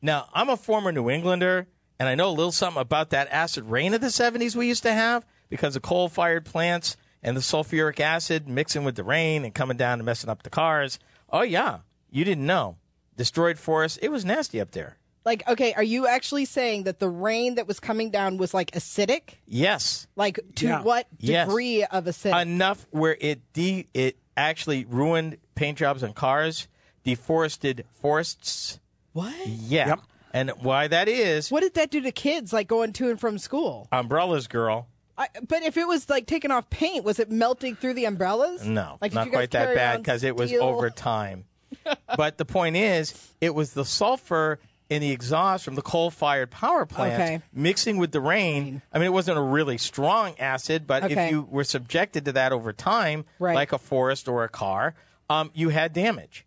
Now, 0.00 0.28
I'm 0.32 0.48
a 0.48 0.56
former 0.56 0.90
New 0.92 1.10
Englander, 1.10 1.66
and 1.98 2.08
I 2.08 2.14
know 2.14 2.30
a 2.30 2.32
little 2.32 2.52
something 2.52 2.80
about 2.80 3.10
that 3.10 3.28
acid 3.30 3.64
rain 3.64 3.92
of 3.92 4.00
the 4.00 4.06
70s 4.06 4.56
we 4.56 4.68
used 4.68 4.82
to 4.84 4.92
have 4.92 5.26
because 5.50 5.76
of 5.76 5.82
coal 5.82 6.08
fired 6.08 6.46
plants 6.46 6.96
and 7.22 7.36
the 7.36 7.42
sulfuric 7.42 8.00
acid 8.00 8.48
mixing 8.48 8.84
with 8.84 8.96
the 8.96 9.04
rain 9.04 9.44
and 9.44 9.54
coming 9.54 9.76
down 9.76 9.98
and 9.98 10.06
messing 10.06 10.30
up 10.30 10.42
the 10.42 10.50
cars. 10.50 10.98
Oh, 11.30 11.42
yeah. 11.42 11.80
You 12.10 12.24
didn't 12.24 12.46
know. 12.46 12.76
Destroyed 13.16 13.58
forests. 13.58 13.98
It 13.98 14.08
was 14.08 14.24
nasty 14.24 14.58
up 14.60 14.70
there. 14.70 14.96
Like, 15.24 15.46
okay, 15.48 15.74
are 15.74 15.82
you 15.82 16.06
actually 16.06 16.46
saying 16.46 16.84
that 16.84 16.98
the 16.98 17.08
rain 17.08 17.56
that 17.56 17.66
was 17.66 17.78
coming 17.78 18.10
down 18.10 18.38
was 18.38 18.54
like 18.54 18.70
acidic? 18.72 19.34
Yes. 19.46 20.06
Like 20.16 20.40
to 20.56 20.66
Yeah. 20.66 20.82
what 20.82 21.06
Yes. 21.18 21.46
degree 21.46 21.84
of 21.84 22.04
acidic? 22.04 22.40
enough 22.42 22.86
where 22.90 23.16
it 23.20 23.40
de- 23.52 23.86
it 23.92 24.16
actually 24.36 24.84
ruined 24.86 25.36
paint 25.54 25.76
jobs 25.78 26.02
on 26.02 26.14
cars, 26.14 26.68
deforested 27.04 27.84
forests. 27.92 28.78
what? 29.12 29.34
Yeah. 29.46 29.88
Yep. 29.88 30.00
And 30.32 30.50
why 30.62 30.86
that 30.86 31.08
is 31.08 31.50
What 31.50 31.60
did 31.60 31.74
that 31.74 31.90
do 31.90 32.00
to 32.02 32.12
kids 32.12 32.52
like 32.52 32.68
going 32.68 32.92
to 32.94 33.10
and 33.10 33.18
from 33.18 33.36
school? 33.38 33.88
umbrellas, 33.92 34.46
girl. 34.46 34.86
I, 35.18 35.26
but 35.46 35.62
if 35.64 35.76
it 35.76 35.86
was 35.86 36.08
like 36.08 36.26
taking 36.26 36.50
off 36.50 36.70
paint, 36.70 37.04
was 37.04 37.18
it 37.18 37.30
melting 37.30 37.76
through 37.76 37.94
the 37.94 38.04
umbrellas? 38.06 38.64
No, 38.64 38.96
like, 39.02 39.10
did 39.10 39.16
not 39.16 39.26
you 39.26 39.32
guys 39.32 39.36
quite 39.38 39.50
that 39.50 39.64
carry 39.64 39.74
bad 39.76 39.90
around 39.94 40.02
because 40.02 40.22
it 40.24 40.34
was 40.36 40.48
steel? 40.48 40.62
over 40.62 40.88
time. 40.88 41.44
but 42.16 42.38
the 42.38 42.44
point 42.44 42.76
is, 42.76 43.12
it 43.40 43.54
was 43.54 43.72
the 43.74 43.84
sulfur 43.84 44.58
in 44.90 45.00
the 45.00 45.10
exhaust 45.12 45.64
from 45.64 45.76
the 45.76 45.82
coal-fired 45.82 46.50
power 46.50 46.84
plants 46.84 47.14
Okay. 47.14 47.40
mixing 47.54 47.96
with 47.96 48.10
the 48.12 48.20
rain. 48.20 48.82
I 48.92 48.98
mean, 48.98 49.06
it 49.06 49.12
wasn't 49.12 49.38
a 49.38 49.42
really 49.42 49.78
strong 49.78 50.34
acid, 50.38 50.86
but 50.86 51.04
Okay. 51.04 51.26
if 51.26 51.30
you 51.30 51.46
were 51.48 51.64
subjected 51.64 52.24
to 52.26 52.32
that 52.32 52.52
over 52.52 52.72
time, 52.72 53.24
Right. 53.38 53.54
like 53.54 53.72
a 53.72 53.78
forest 53.78 54.26
or 54.28 54.42
a 54.44 54.48
car, 54.48 54.94
um, 55.30 55.50
you 55.54 55.68
had 55.68 55.92
damage. 55.92 56.44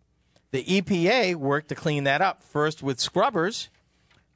The 0.52 0.64
EPA 0.66 1.36
worked 1.36 1.70
to 1.70 1.76
clean 1.76 2.04
that 2.04 2.22
up 2.22 2.44
first 2.44 2.84
with 2.84 3.00
scrubbers, 3.00 3.70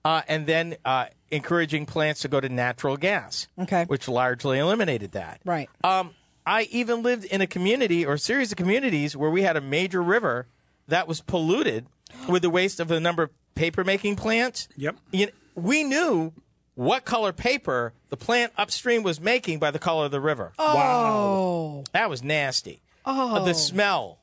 uh, 0.06 0.22
and 0.30 0.48
then 0.48 0.78
uh, 0.86 1.08
encouraging 1.30 1.86
plants 1.86 2.22
to 2.22 2.30
go 2.30 2.40
to 2.40 2.48
natural 2.48 2.96
gas, 2.96 3.48
Okay. 3.60 3.84
which 3.86 4.08
largely 4.08 4.58
eliminated 4.58 5.12
that. 5.12 5.42
Right. 5.44 5.70
Um, 5.84 6.12
I 6.46 6.64
even 6.72 7.04
lived 7.04 7.26
in 7.26 7.42
a 7.42 7.48
community 7.48 8.06
or 8.06 8.18
series 8.18 8.54
of 8.54 8.58
communities 8.58 9.18
where 9.18 9.30
we 9.30 9.42
had 9.42 9.58
a 9.58 9.62
major 9.62 10.02
river 10.02 10.48
that 10.88 11.10
was 11.10 11.20
polluted 11.20 11.88
with 12.30 12.42
the 12.42 12.50
waste 12.50 12.80
of 12.80 12.90
a 12.90 13.02
number 13.02 13.24
of 13.24 13.32
paper 13.58 13.84
making 13.84 14.16
plants. 14.16 14.68
Yep. 14.78 14.96
You 15.12 15.28
we 15.56 15.84
knew 15.84 16.32
what 16.76 17.04
color 17.06 17.34
paper 17.34 17.94
the 18.10 18.18
plant 18.18 18.54
upstream 18.58 19.04
was 19.04 19.20
making 19.20 19.60
by 19.60 19.72
the 19.72 19.80
color 19.80 20.06
of 20.06 20.12
the 20.12 20.22
river. 20.22 20.54
Oh, 20.60 21.84
That 21.92 22.10
was 22.10 22.24
nasty. 22.24 22.82
Oh. 23.06 23.44
the 23.44 23.54
smell. 23.54 24.20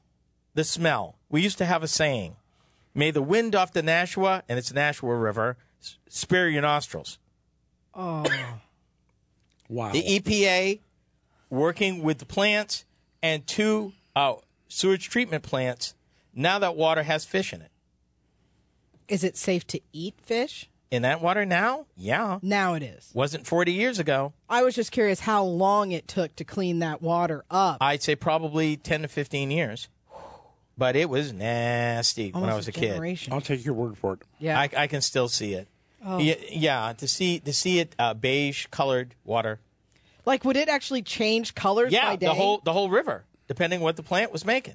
The 0.55 0.65
smell. 0.65 1.17
We 1.29 1.43
used 1.43 1.59
to 1.59 1.65
have 1.65 1.83
a 1.83 1.89
saying 1.89 2.37
May 2.95 3.11
the 3.11 3.23
wind 3.23 3.57
off 3.57 3.73
the 3.73 3.83
Nashua, 3.83 4.45
and 4.49 4.57
it's 4.57 4.73
Nashua 4.73 5.17
River, 5.17 5.57
spare 6.09 6.49
your 6.49 6.63
nostrils. 6.63 7.19
Oh. 7.93 8.25
Wow. 9.69 9.91
The 9.91 10.03
EPA 10.03 10.79
working 11.51 12.03
with 12.03 12.19
the 12.19 12.27
plants 12.27 12.85
and 13.23 13.45
two 13.47 13.93
uh, 14.15 14.35
sewage 14.69 15.09
treatment 15.09 15.43
plants. 15.43 15.95
Now 16.35 16.59
that 16.61 16.77
water 16.77 17.03
has 17.03 17.25
fish 17.25 17.53
in 17.53 17.63
it. 17.63 17.71
Is 19.09 19.25
it 19.25 19.37
safe 19.37 19.67
to 19.69 19.81
eat 19.93 20.15
fish? 20.23 20.69
In 20.91 21.03
that 21.03 21.21
water 21.21 21.45
now? 21.45 21.87
Yeah. 21.97 22.39
Now 22.43 22.75
it 22.75 22.83
is. 22.83 23.11
Wasn't 23.15 23.47
40 23.47 23.73
years 23.73 23.99
ago. 23.99 24.33
I 24.49 24.63
was 24.63 24.75
just 24.77 24.93
curious 24.93 25.21
how 25.21 25.43
long 25.45 25.91
it 25.91 26.07
took 26.07 26.37
to 26.37 26.45
clean 26.45 26.79
that 26.81 27.03
water 27.03 27.45
up. 27.51 27.79
I'd 27.81 28.03
say 28.03 28.15
probably 28.15 28.77
10 28.77 29.03
to 29.03 29.09
15 29.09 29.51
years. 29.51 29.89
But 30.77 30.97
it 30.97 31.09
was 31.09 31.33
nasty 31.33 32.31
when 32.31 32.45
I 32.51 32.55
was 32.57 32.67
a 32.69 32.73
kid. 32.73 33.01
I'll 33.31 33.41
take 33.41 33.65
your 33.65 33.75
word 33.75 33.97
for 33.97 34.15
it. 34.15 34.21
Yeah. 34.41 34.59
I, 34.59 34.69
I 34.77 34.87
can 34.87 35.01
still 35.01 35.29
see 35.29 35.55
it. 35.55 35.69
Yeah, 36.07 36.35
yeah, 36.51 36.93
to 36.99 37.09
see 37.09 37.39
to 37.41 37.53
see 37.55 37.79
it 37.79 37.95
uh, 37.99 38.13
beige 38.13 38.67
colored 38.67 39.15
water. 39.25 39.61
like, 40.27 40.45
would 40.45 40.57
it 40.57 40.69
actually 40.69 41.01
change 41.01 41.55
colors 41.55 41.93
Yeah, 41.93 42.11
by 42.11 42.17
day? 42.17 42.27
the 42.27 42.35
whole 42.35 42.59
the 42.63 42.75
whole 42.75 42.91
river, 42.91 43.25
depending 43.49 43.81
what 43.81 43.97
the 43.97 44.03
plant 44.03 44.31
was 44.31 44.45
making. 44.45 44.75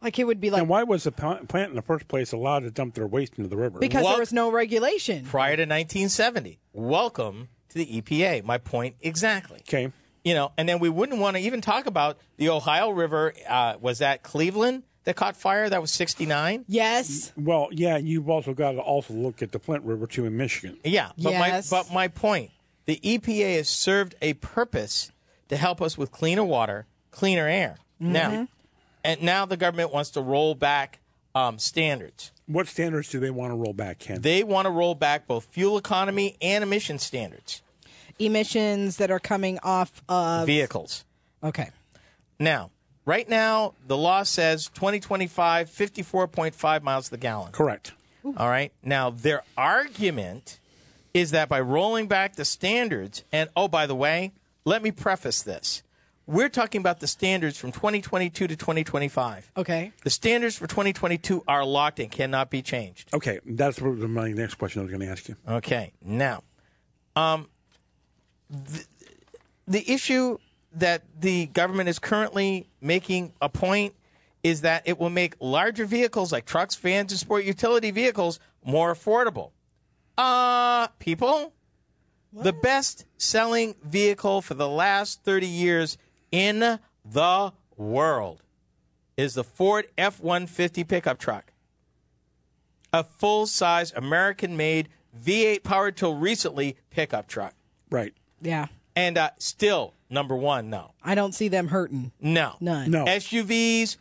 Like, 0.00 0.18
it 0.18 0.24
would 0.24 0.40
be 0.40 0.50
like 0.50 0.60
And 0.60 0.68
why 0.68 0.82
was 0.84 1.04
the 1.04 1.12
plant 1.12 1.50
in 1.70 1.74
the 1.76 1.82
first 1.82 2.08
place 2.08 2.32
allowed 2.32 2.60
to 2.60 2.70
dump 2.70 2.94
their 2.94 3.06
waste 3.06 3.34
into 3.38 3.48
the 3.48 3.56
river? 3.56 3.78
because 3.78 4.04
Well- 4.04 4.12
there 4.14 4.20
was 4.20 4.32
no 4.32 4.50
regulation. 4.50 5.24
prior 5.24 5.56
to 5.56 5.62
1970. 5.66 6.58
Welcome 6.72 7.48
to 7.70 7.74
the 7.78 7.86
EPA. 8.00 8.42
My 8.44 8.58
point 8.58 8.96
exactly. 9.00 9.60
okay. 9.60 9.92
You 10.24 10.34
know, 10.34 10.52
and 10.58 10.68
then 10.68 10.78
we 10.78 10.88
wouldn't 10.88 11.20
want 11.20 11.36
to 11.36 11.42
even 11.42 11.60
talk 11.60 11.86
about 11.86 12.18
the 12.36 12.48
Ohio 12.50 12.90
River. 12.90 13.32
Uh, 13.48 13.74
was 13.80 13.98
that 13.98 14.22
Cleveland 14.22 14.82
that 15.04 15.16
caught 15.16 15.36
fire? 15.36 15.68
That 15.70 15.80
was 15.80 15.90
69. 15.90 16.64
Yes. 16.68 17.32
Well, 17.36 17.68
yeah, 17.72 17.96
you've 17.96 18.28
also 18.28 18.52
got 18.52 18.72
to 18.72 18.80
also 18.80 19.14
look 19.14 19.42
at 19.42 19.52
the 19.52 19.58
Flint 19.58 19.84
River 19.84 20.06
too 20.06 20.26
in 20.26 20.36
Michigan. 20.36 20.76
Yeah, 20.84 21.12
but 21.16 21.32
Yes. 21.32 21.70
my 21.70 21.78
but 21.82 21.92
my 21.94 22.08
point, 22.08 22.50
the 22.84 23.00
EPA 23.02 23.56
has 23.56 23.68
served 23.68 24.16
a 24.20 24.34
purpose 24.34 25.12
to 25.48 25.56
help 25.56 25.80
us 25.80 25.96
with 25.96 26.10
cleaner 26.12 26.44
water, 26.44 26.86
cleaner 27.10 27.46
air. 27.48 27.78
Mm-hmm. 28.02 28.12
Now, 28.12 28.48
and 29.08 29.22
now 29.22 29.46
the 29.46 29.56
government 29.56 29.90
wants 29.90 30.10
to 30.10 30.20
roll 30.20 30.54
back 30.54 31.00
um, 31.34 31.58
standards. 31.58 32.30
What 32.44 32.68
standards 32.68 33.08
do 33.08 33.18
they 33.18 33.30
want 33.30 33.52
to 33.52 33.56
roll 33.56 33.72
back, 33.72 34.00
Ken? 34.00 34.20
They 34.20 34.44
want 34.44 34.66
to 34.66 34.70
roll 34.70 34.94
back 34.94 35.26
both 35.26 35.46
fuel 35.46 35.78
economy 35.78 36.36
and 36.42 36.62
emission 36.62 36.98
standards. 36.98 37.62
Emissions 38.18 38.98
that 38.98 39.10
are 39.10 39.18
coming 39.18 39.58
off 39.62 40.02
of. 40.10 40.46
Vehicles. 40.46 41.06
Okay. 41.42 41.70
Now, 42.38 42.70
right 43.06 43.26
now, 43.26 43.72
the 43.86 43.96
law 43.96 44.24
says 44.24 44.66
2025, 44.74 45.70
54.5 45.70 46.82
miles 46.82 47.06
to 47.06 47.10
the 47.12 47.16
gallon. 47.16 47.52
Correct. 47.52 47.92
All 48.36 48.48
right. 48.48 48.72
Now, 48.82 49.08
their 49.08 49.42
argument 49.56 50.58
is 51.14 51.30
that 51.30 51.48
by 51.48 51.60
rolling 51.60 52.08
back 52.08 52.36
the 52.36 52.44
standards, 52.44 53.24
and 53.32 53.48
oh, 53.56 53.68
by 53.68 53.86
the 53.86 53.94
way, 53.94 54.32
let 54.66 54.82
me 54.82 54.90
preface 54.90 55.40
this. 55.40 55.82
We're 56.28 56.50
talking 56.50 56.82
about 56.82 57.00
the 57.00 57.06
standards 57.06 57.56
from 57.56 57.72
2022 57.72 58.48
to 58.48 58.54
2025. 58.54 59.50
Okay. 59.56 59.92
The 60.04 60.10
standards 60.10 60.58
for 60.58 60.66
2022 60.66 61.42
are 61.48 61.64
locked 61.64 62.00
and 62.00 62.10
cannot 62.10 62.50
be 62.50 62.60
changed. 62.60 63.08
Okay, 63.14 63.40
that's 63.46 63.80
what 63.80 63.96
was 63.96 64.10
my 64.10 64.32
next 64.32 64.56
question 64.56 64.80
I 64.80 64.82
was 64.82 64.92
going 64.92 65.00
to 65.00 65.10
ask 65.10 65.26
you. 65.26 65.36
Okay. 65.48 65.94
Now, 66.04 66.42
um, 67.16 67.48
the, 68.50 68.84
the 69.66 69.90
issue 69.90 70.36
that 70.72 71.02
the 71.18 71.46
government 71.46 71.88
is 71.88 71.98
currently 71.98 72.68
making 72.82 73.32
a 73.40 73.48
point 73.48 73.94
is 74.42 74.60
that 74.60 74.82
it 74.84 74.98
will 74.98 75.08
make 75.08 75.34
larger 75.40 75.86
vehicles 75.86 76.30
like 76.30 76.44
trucks, 76.44 76.76
vans, 76.76 77.10
and 77.10 77.18
sport 77.18 77.44
utility 77.44 77.90
vehicles 77.90 78.38
more 78.62 78.94
affordable. 78.94 79.52
Uh, 80.18 80.88
people, 80.98 81.54
the 82.34 82.52
best 82.52 83.06
selling 83.16 83.76
vehicle 83.82 84.42
for 84.42 84.52
the 84.52 84.68
last 84.68 85.24
30 85.24 85.46
years 85.46 85.96
in 86.30 86.78
the 87.04 87.52
world 87.76 88.42
is 89.16 89.34
the 89.34 89.44
Ford 89.44 89.86
F 89.96 90.20
150 90.20 90.84
pickup 90.84 91.18
truck. 91.18 91.52
A 92.92 93.04
full 93.04 93.46
size 93.46 93.92
American 93.94 94.56
made 94.56 94.88
V8 95.24 95.62
powered 95.62 95.96
till 95.96 96.14
recently 96.14 96.76
pickup 96.90 97.26
truck. 97.26 97.54
Right. 97.90 98.14
Yeah. 98.40 98.66
And 98.96 99.18
uh, 99.18 99.30
still 99.38 99.94
number 100.10 100.36
one, 100.36 100.70
no. 100.70 100.92
I 101.02 101.14
don't 101.14 101.32
see 101.32 101.48
them 101.48 101.68
hurting. 101.68 102.12
No. 102.20 102.56
None. 102.60 102.90
No. 102.90 103.04
SUVs, 103.04 103.96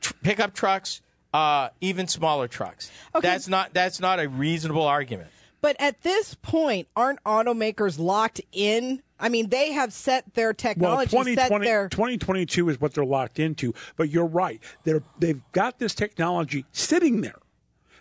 tr- 0.00 0.12
pickup 0.22 0.54
trucks, 0.54 1.00
uh, 1.32 1.68
even 1.80 2.08
smaller 2.08 2.48
trucks. 2.48 2.90
Okay. 3.14 3.26
That's 3.26 3.48
not 3.48 3.74
that's 3.74 4.00
not 4.00 4.20
a 4.20 4.28
reasonable 4.28 4.84
argument. 4.84 5.30
But 5.64 5.76
at 5.80 6.02
this 6.02 6.34
point, 6.34 6.88
aren't 6.94 7.24
automakers 7.24 7.98
locked 7.98 8.38
in? 8.52 9.02
I 9.18 9.30
mean, 9.30 9.48
they 9.48 9.72
have 9.72 9.94
set 9.94 10.34
their 10.34 10.48
Well, 10.48 10.54
technology, 10.54 11.08
set 11.08 11.48
2020, 11.48 11.64
their 11.64 11.88
2022 11.88 12.68
is 12.68 12.78
what 12.82 12.92
they're 12.92 13.02
locked 13.02 13.38
into. 13.38 13.72
But 13.96 14.10
you're 14.10 14.26
right. 14.26 14.62
They're, 14.82 15.02
they've 15.18 15.40
got 15.52 15.78
this 15.78 15.94
technology 15.94 16.66
sitting 16.72 17.22
there 17.22 17.38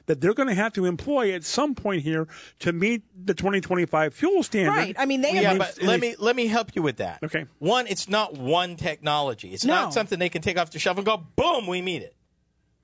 that 0.07 0.19
they're 0.19 0.33
going 0.33 0.49
to 0.49 0.55
have 0.55 0.73
to 0.73 0.83
employ 0.83 1.31
at 1.31 1.45
some 1.45 1.73
point 1.73 2.03
here 2.03 2.27
to 2.59 2.73
meet 2.73 3.03
the 3.25 3.33
2025 3.33 4.13
fuel 4.13 4.43
standard. 4.43 4.71
right. 4.71 4.95
I 4.99 5.05
mean, 5.05 5.21
they 5.21 5.31
Yeah, 5.41 5.51
have 5.53 5.57
but 5.59 5.81
let 5.81 6.01
me 6.01 6.15
let 6.19 6.35
me 6.35 6.47
help 6.47 6.75
you 6.75 6.81
with 6.81 6.97
that. 6.97 7.23
Okay. 7.23 7.45
One, 7.59 7.87
it's 7.87 8.09
not 8.09 8.33
one 8.33 8.75
technology. 8.75 9.53
It's 9.53 9.63
No. 9.63 9.73
not 9.75 9.93
something 9.93 10.19
they 10.19 10.27
can 10.27 10.41
take 10.41 10.57
off 10.57 10.69
the 10.71 10.79
shelf 10.79 10.97
and 10.97 11.05
go, 11.05 11.15
boom, 11.37 11.67
we 11.67 11.81
meet 11.81 12.01
it. 12.01 12.13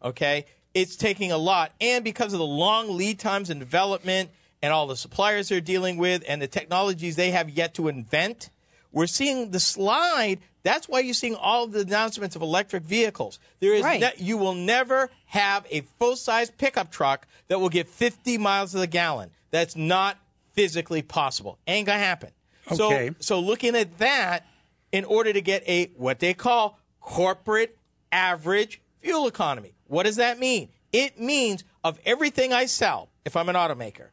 Okay? 0.01 0.45
It's 0.73 0.95
taking 0.95 1.33
a 1.33 1.37
lot. 1.37 1.73
And 1.81 2.01
because 2.01 2.31
of 2.31 2.39
the 2.39 2.45
long 2.45 2.95
lead 2.95 3.19
times 3.19 3.49
in 3.49 3.59
development 3.59 4.29
and 4.61 4.73
all 4.73 4.87
the 4.87 4.95
suppliers 4.95 5.49
they're 5.49 5.61
dealing 5.61 5.97
with 5.97 6.23
and 6.27 6.41
the 6.41 6.47
technologies 6.47 7.15
they 7.15 7.31
have 7.31 7.49
yet 7.49 7.73
to 7.75 7.87
invent, 7.87 8.49
we're 8.91 9.07
seeing 9.07 9.51
the 9.51 9.59
slide. 9.59 10.39
That's 10.63 10.89
why 10.89 10.99
you're 11.01 11.13
seeing 11.13 11.35
all 11.35 11.67
the 11.67 11.81
announcements 11.81 12.35
of 12.35 12.41
electric 12.41 12.83
vehicles. 12.83 13.39
There 13.59 13.73
is 13.73 13.83
Right. 13.83 14.01
ne- 14.01 14.13
you 14.17 14.37
will 14.37 14.55
never 14.55 15.09
have 15.27 15.65
a 15.69 15.81
full 15.99 16.15
size 16.15 16.49
pickup 16.49 16.91
truck 16.91 17.27
that 17.47 17.59
will 17.59 17.69
get 17.69 17.87
50 17.87 18.37
miles 18.37 18.71
to 18.71 18.79
the 18.79 18.87
gallon. 18.87 19.31
That's 19.51 19.75
not 19.75 20.17
physically 20.53 21.01
possible. 21.01 21.57
Ain't 21.67 21.85
gonna 21.87 21.99
happen. 21.99 22.31
Okay. 22.71 23.09
So, 23.09 23.15
so 23.19 23.39
looking 23.39 23.75
at 23.75 23.97
that, 23.99 24.45
in 24.91 25.05
order 25.05 25.31
to 25.31 25.41
get 25.41 25.63
a 25.67 25.85
what 25.95 26.19
they 26.19 26.33
call 26.33 26.79
corporate 26.99 27.77
average 28.11 28.81
fuel 29.01 29.27
economy, 29.27 29.73
what 29.87 30.03
does 30.03 30.17
that 30.17 30.39
mean? 30.39 30.69
It 30.91 31.19
means 31.19 31.63
of 31.83 31.99
everything 32.05 32.51
I 32.53 32.65
sell, 32.65 33.09
if 33.23 33.35
I'm 33.37 33.49
an 33.49 33.55
automaker, 33.55 34.09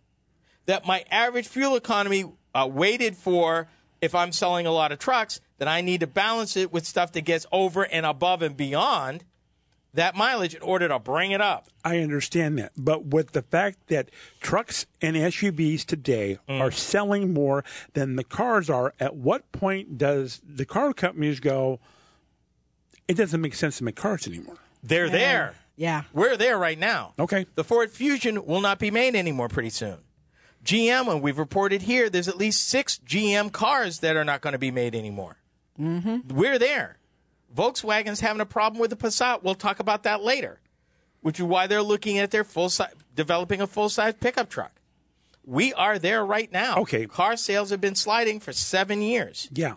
that 0.66 0.86
my 0.86 1.04
average 1.10 1.48
fuel 1.48 1.76
economy 1.76 2.24
uh, 2.54 2.68
weighted 2.70 3.16
for 3.16 3.68
if 4.00 4.14
I'm 4.14 4.32
selling 4.32 4.66
a 4.66 4.70
lot 4.72 4.92
of 4.92 4.98
trucks, 4.98 5.40
then 5.58 5.68
I 5.68 5.80
need 5.80 6.00
to 6.00 6.06
balance 6.06 6.56
it 6.56 6.72
with 6.72 6.86
stuff 6.86 7.12
that 7.12 7.22
gets 7.22 7.46
over 7.50 7.82
and 7.84 8.04
above 8.04 8.42
and 8.42 8.56
beyond 8.56 9.24
that 9.94 10.14
mileage 10.14 10.54
in 10.54 10.60
order 10.60 10.86
to 10.88 10.98
bring 10.98 11.30
it 11.30 11.40
up. 11.40 11.68
I 11.82 12.00
understand 12.00 12.58
that. 12.58 12.72
But 12.76 13.06
with 13.06 13.32
the 13.32 13.40
fact 13.40 13.78
that 13.88 14.10
trucks 14.42 14.84
and 15.00 15.16
SUVs 15.16 15.86
today 15.86 16.38
Mm. 16.46 16.60
are 16.60 16.70
selling 16.70 17.32
more 17.32 17.64
than 17.94 18.16
the 18.16 18.24
cars 18.24 18.68
are, 18.68 18.92
at 19.00 19.16
what 19.16 19.50
point 19.52 19.96
does 19.96 20.42
the 20.46 20.66
car 20.66 20.92
companies 20.92 21.40
go, 21.40 21.80
it 23.08 23.14
doesn't 23.14 23.40
make 23.40 23.54
sense 23.54 23.78
to 23.78 23.84
make 23.84 23.96
cars 23.96 24.26
anymore? 24.26 24.56
They're 24.82 25.08
there. 25.08 25.54
Yeah. 25.76 26.02
We're 26.12 26.36
there 26.36 26.58
right 26.58 26.78
now. 26.78 27.14
Okay. 27.18 27.46
The 27.54 27.64
Ford 27.64 27.90
Fusion 27.90 28.44
will 28.44 28.60
not 28.60 28.78
be 28.78 28.90
made 28.90 29.14
anymore 29.16 29.48
pretty 29.48 29.70
soon. 29.70 29.98
GM, 30.66 31.10
and 31.10 31.22
we've 31.22 31.38
reported 31.38 31.82
here, 31.82 32.10
there's 32.10 32.28
at 32.28 32.36
least 32.36 32.68
six 32.68 33.00
GM 33.06 33.52
cars 33.52 34.00
that 34.00 34.16
are 34.16 34.24
not 34.24 34.40
going 34.40 34.52
to 34.52 34.58
be 34.58 34.70
made 34.70 34.94
anymore. 34.94 35.38
Mm-hmm. 35.80 36.34
We're 36.34 36.58
there. 36.58 36.98
Volkswagen's 37.54 38.20
having 38.20 38.40
a 38.40 38.46
problem 38.46 38.80
with 38.80 38.90
the 38.90 38.96
Passat. 38.96 39.42
We'll 39.42 39.54
talk 39.54 39.80
about 39.80 40.02
that 40.02 40.22
later, 40.22 40.60
which 41.20 41.38
is 41.38 41.44
why 41.46 41.66
they're 41.66 41.82
looking 41.82 42.18
at 42.18 42.30
their 42.30 42.44
full 42.44 42.68
size, 42.68 42.92
developing 43.14 43.60
a 43.60 43.66
full 43.66 43.88
size 43.88 44.14
pickup 44.20 44.50
truck. 44.50 44.72
We 45.44 45.72
are 45.74 45.98
there 45.98 46.26
right 46.26 46.50
now. 46.50 46.78
Okay. 46.78 47.06
Car 47.06 47.36
sales 47.36 47.70
have 47.70 47.80
been 47.80 47.94
sliding 47.94 48.40
for 48.40 48.52
seven 48.52 49.00
years. 49.00 49.48
Yeah. 49.52 49.74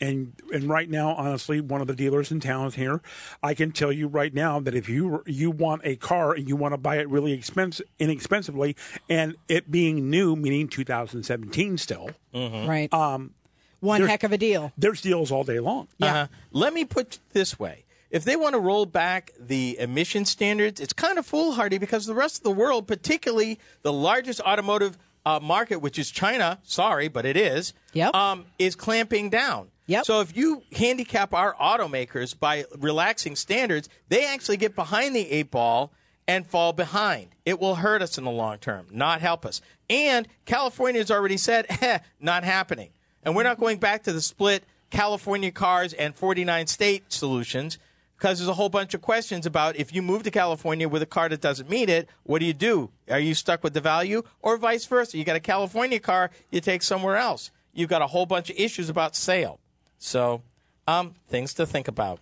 And 0.00 0.34
and 0.52 0.64
right 0.68 0.90
now, 0.90 1.14
honestly, 1.14 1.60
one 1.60 1.80
of 1.80 1.86
the 1.86 1.94
dealers 1.94 2.30
in 2.30 2.38
town 2.40 2.70
here, 2.72 3.00
I 3.42 3.54
can 3.54 3.72
tell 3.72 3.90
you 3.90 4.08
right 4.08 4.32
now 4.34 4.60
that 4.60 4.74
if 4.74 4.88
you 4.88 5.22
you 5.26 5.50
want 5.50 5.82
a 5.84 5.96
car 5.96 6.32
and 6.34 6.46
you 6.48 6.54
want 6.56 6.74
to 6.74 6.78
buy 6.78 6.96
it 6.98 7.08
really 7.08 7.32
expensive, 7.32 7.86
inexpensively, 7.98 8.76
and 9.08 9.36
it 9.48 9.70
being 9.70 10.10
new, 10.10 10.36
meaning 10.36 10.68
2017 10.68 11.78
still, 11.78 12.10
Right. 12.34 12.92
Um, 12.92 13.32
One 13.80 14.02
heck 14.02 14.22
of 14.22 14.32
a 14.32 14.38
deal. 14.38 14.72
there's 14.76 15.00
deals 15.00 15.32
all 15.32 15.44
day 15.44 15.60
long. 15.60 15.88
Uh-huh. 16.00 16.26
Let 16.52 16.74
me 16.74 16.84
put 16.84 17.14
it 17.14 17.18
this 17.32 17.58
way. 17.58 17.84
If 18.10 18.24
they 18.24 18.36
want 18.36 18.52
to 18.54 18.58
roll 18.60 18.86
back 18.86 19.32
the 19.38 19.78
emission 19.78 20.24
standards, 20.26 20.80
it's 20.80 20.92
kind 20.92 21.18
of 21.18 21.26
foolhardy 21.26 21.78
because 21.78 22.06
the 22.06 22.14
rest 22.14 22.38
of 22.38 22.42
the 22.44 22.50
world, 22.52 22.86
particularly 22.86 23.58
the 23.82 23.92
largest 23.92 24.40
automotive 24.42 24.96
uh, 25.24 25.40
market, 25.42 25.78
which 25.78 25.98
is 25.98 26.10
China, 26.10 26.58
sorry, 26.62 27.08
but 27.08 27.26
it 27.26 27.36
is, 27.36 27.72
Yep. 27.94 28.14
um, 28.14 28.44
is 28.58 28.76
clamping 28.76 29.28
down. 29.28 29.68
Yep. 29.86 30.04
So 30.04 30.20
if 30.20 30.36
you 30.36 30.62
handicap 30.72 31.32
our 31.32 31.54
automakers 31.54 32.38
by 32.38 32.64
relaxing 32.78 33.36
standards, 33.36 33.88
they 34.08 34.26
actually 34.26 34.56
get 34.56 34.74
behind 34.74 35.14
the 35.14 35.30
eight 35.30 35.50
ball 35.50 35.92
and 36.26 36.46
fall 36.46 36.72
behind. 36.72 37.28
It 37.44 37.60
will 37.60 37.76
hurt 37.76 38.02
us 38.02 38.18
in 38.18 38.24
the 38.24 38.30
long 38.30 38.58
term, 38.58 38.86
not 38.90 39.20
help 39.20 39.46
us. 39.46 39.60
And 39.88 40.26
California 40.44 41.00
has 41.00 41.10
already 41.10 41.36
said, 41.36 41.66
eh, 41.80 42.00
not 42.20 42.44
happening. 42.44 42.90
And 43.22 43.36
we're 43.36 43.44
not 43.44 43.58
going 43.58 43.78
back 43.78 44.02
to 44.04 44.12
the 44.12 44.20
split 44.20 44.64
California 44.90 45.50
cars 45.50 45.92
and 45.92 46.14
49 46.14 46.66
state 46.66 47.12
solutions 47.12 47.78
because 48.16 48.38
there's 48.38 48.48
a 48.48 48.54
whole 48.54 48.68
bunch 48.68 48.94
of 48.94 49.02
questions 49.02 49.46
about 49.46 49.76
if 49.76 49.94
you 49.94 50.00
move 50.00 50.22
to 50.22 50.30
California 50.30 50.88
with 50.88 51.02
a 51.02 51.06
car 51.06 51.28
that 51.28 51.40
doesn't 51.40 51.68
meet 51.68 51.90
it, 51.90 52.08
what 52.22 52.38
do 52.38 52.46
you 52.46 52.54
do? 52.54 52.90
Are 53.10 53.18
you 53.18 53.34
stuck 53.34 53.62
with 53.62 53.74
the 53.74 53.80
value 53.80 54.22
or 54.40 54.56
vice 54.56 54.86
versa? 54.86 55.18
You 55.18 55.24
got 55.24 55.36
a 55.36 55.40
California 55.40 56.00
car, 56.00 56.30
you 56.50 56.60
take 56.60 56.82
somewhere 56.82 57.16
else. 57.16 57.50
You've 57.72 57.90
got 57.90 58.00
a 58.00 58.06
whole 58.06 58.26
bunch 58.26 58.48
of 58.48 58.56
issues 58.56 58.88
about 58.88 59.14
sale. 59.14 59.60
So, 59.98 60.42
um, 60.86 61.14
things 61.28 61.54
to 61.54 61.66
think 61.66 61.88
about. 61.88 62.20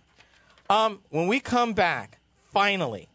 Um, 0.69 0.99
when 1.09 1.27
we 1.27 1.39
come 1.39 1.73
back, 1.73 2.19
finally, 2.51 3.07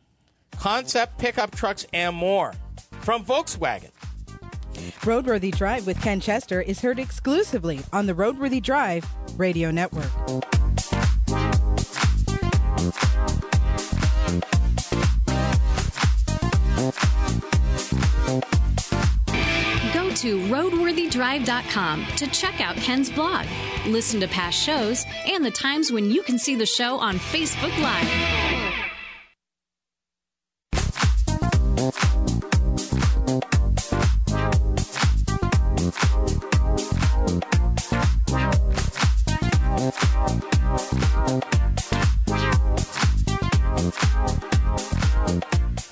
concept 0.59 1.19
pickup 1.19 1.55
trucks 1.55 1.87
and 1.93 2.15
more 2.15 2.55
from 3.01 3.25
Volkswagen. 3.25 3.91
Roadworthy 5.01 5.55
Drive 5.55 5.87
with 5.87 6.01
Ken 6.01 6.21
Chester 6.21 6.63
is 6.63 6.81
heard 6.81 6.99
exclusively 6.99 7.81
on 7.93 8.07
the 8.07 8.15
Roadworthy 8.15 8.63
Drive 8.63 9.05
Radio 9.37 9.71
Network. 9.71 10.11
Go 19.93 20.11
to 20.15 20.47
roadworthydrive.com 21.21 22.07
to 22.17 22.27
check 22.29 22.61
out 22.61 22.77
Ken's 22.77 23.11
blog, 23.11 23.47
listen 23.87 24.21
to 24.21 24.29
past 24.29 24.59
shows, 24.59 25.05
and 25.27 25.45
the 25.45 25.51
times 25.51 25.93
when 25.93 26.11
you 26.11 26.23
can 26.23 26.39
see 26.39 26.55
the 26.55 26.67
show 26.67 26.97
on 26.99 27.17
Facebook 27.17 27.77
Live. 27.81 28.09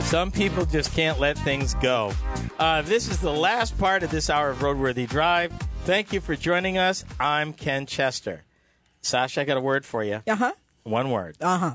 Some 0.08 0.30
people 0.30 0.64
just 0.64 0.94
can't 0.94 1.20
let 1.20 1.36
things 1.36 1.74
go. 1.74 2.12
Uh, 2.58 2.82
this 2.82 3.08
is 3.08 3.18
the 3.20 3.32
last 3.32 3.78
part 3.78 4.02
of 4.02 4.10
this 4.10 4.28
hour 4.28 4.50
of 4.50 4.58
Roadworthy 4.58 5.08
Drive. 5.08 5.52
Thank 5.84 6.12
you 6.12 6.20
for 6.20 6.34
joining 6.34 6.76
us. 6.76 7.04
I'm 7.20 7.52
Ken 7.52 7.86
Chester. 7.86 8.42
Sasha, 9.00 9.42
I 9.42 9.44
got 9.44 9.56
a 9.56 9.60
word 9.60 9.84
for 9.84 10.02
you. 10.02 10.22
Uh 10.26 10.34
huh. 10.34 10.52
One 10.82 11.10
word. 11.10 11.36
Uh 11.40 11.58
huh. 11.58 11.74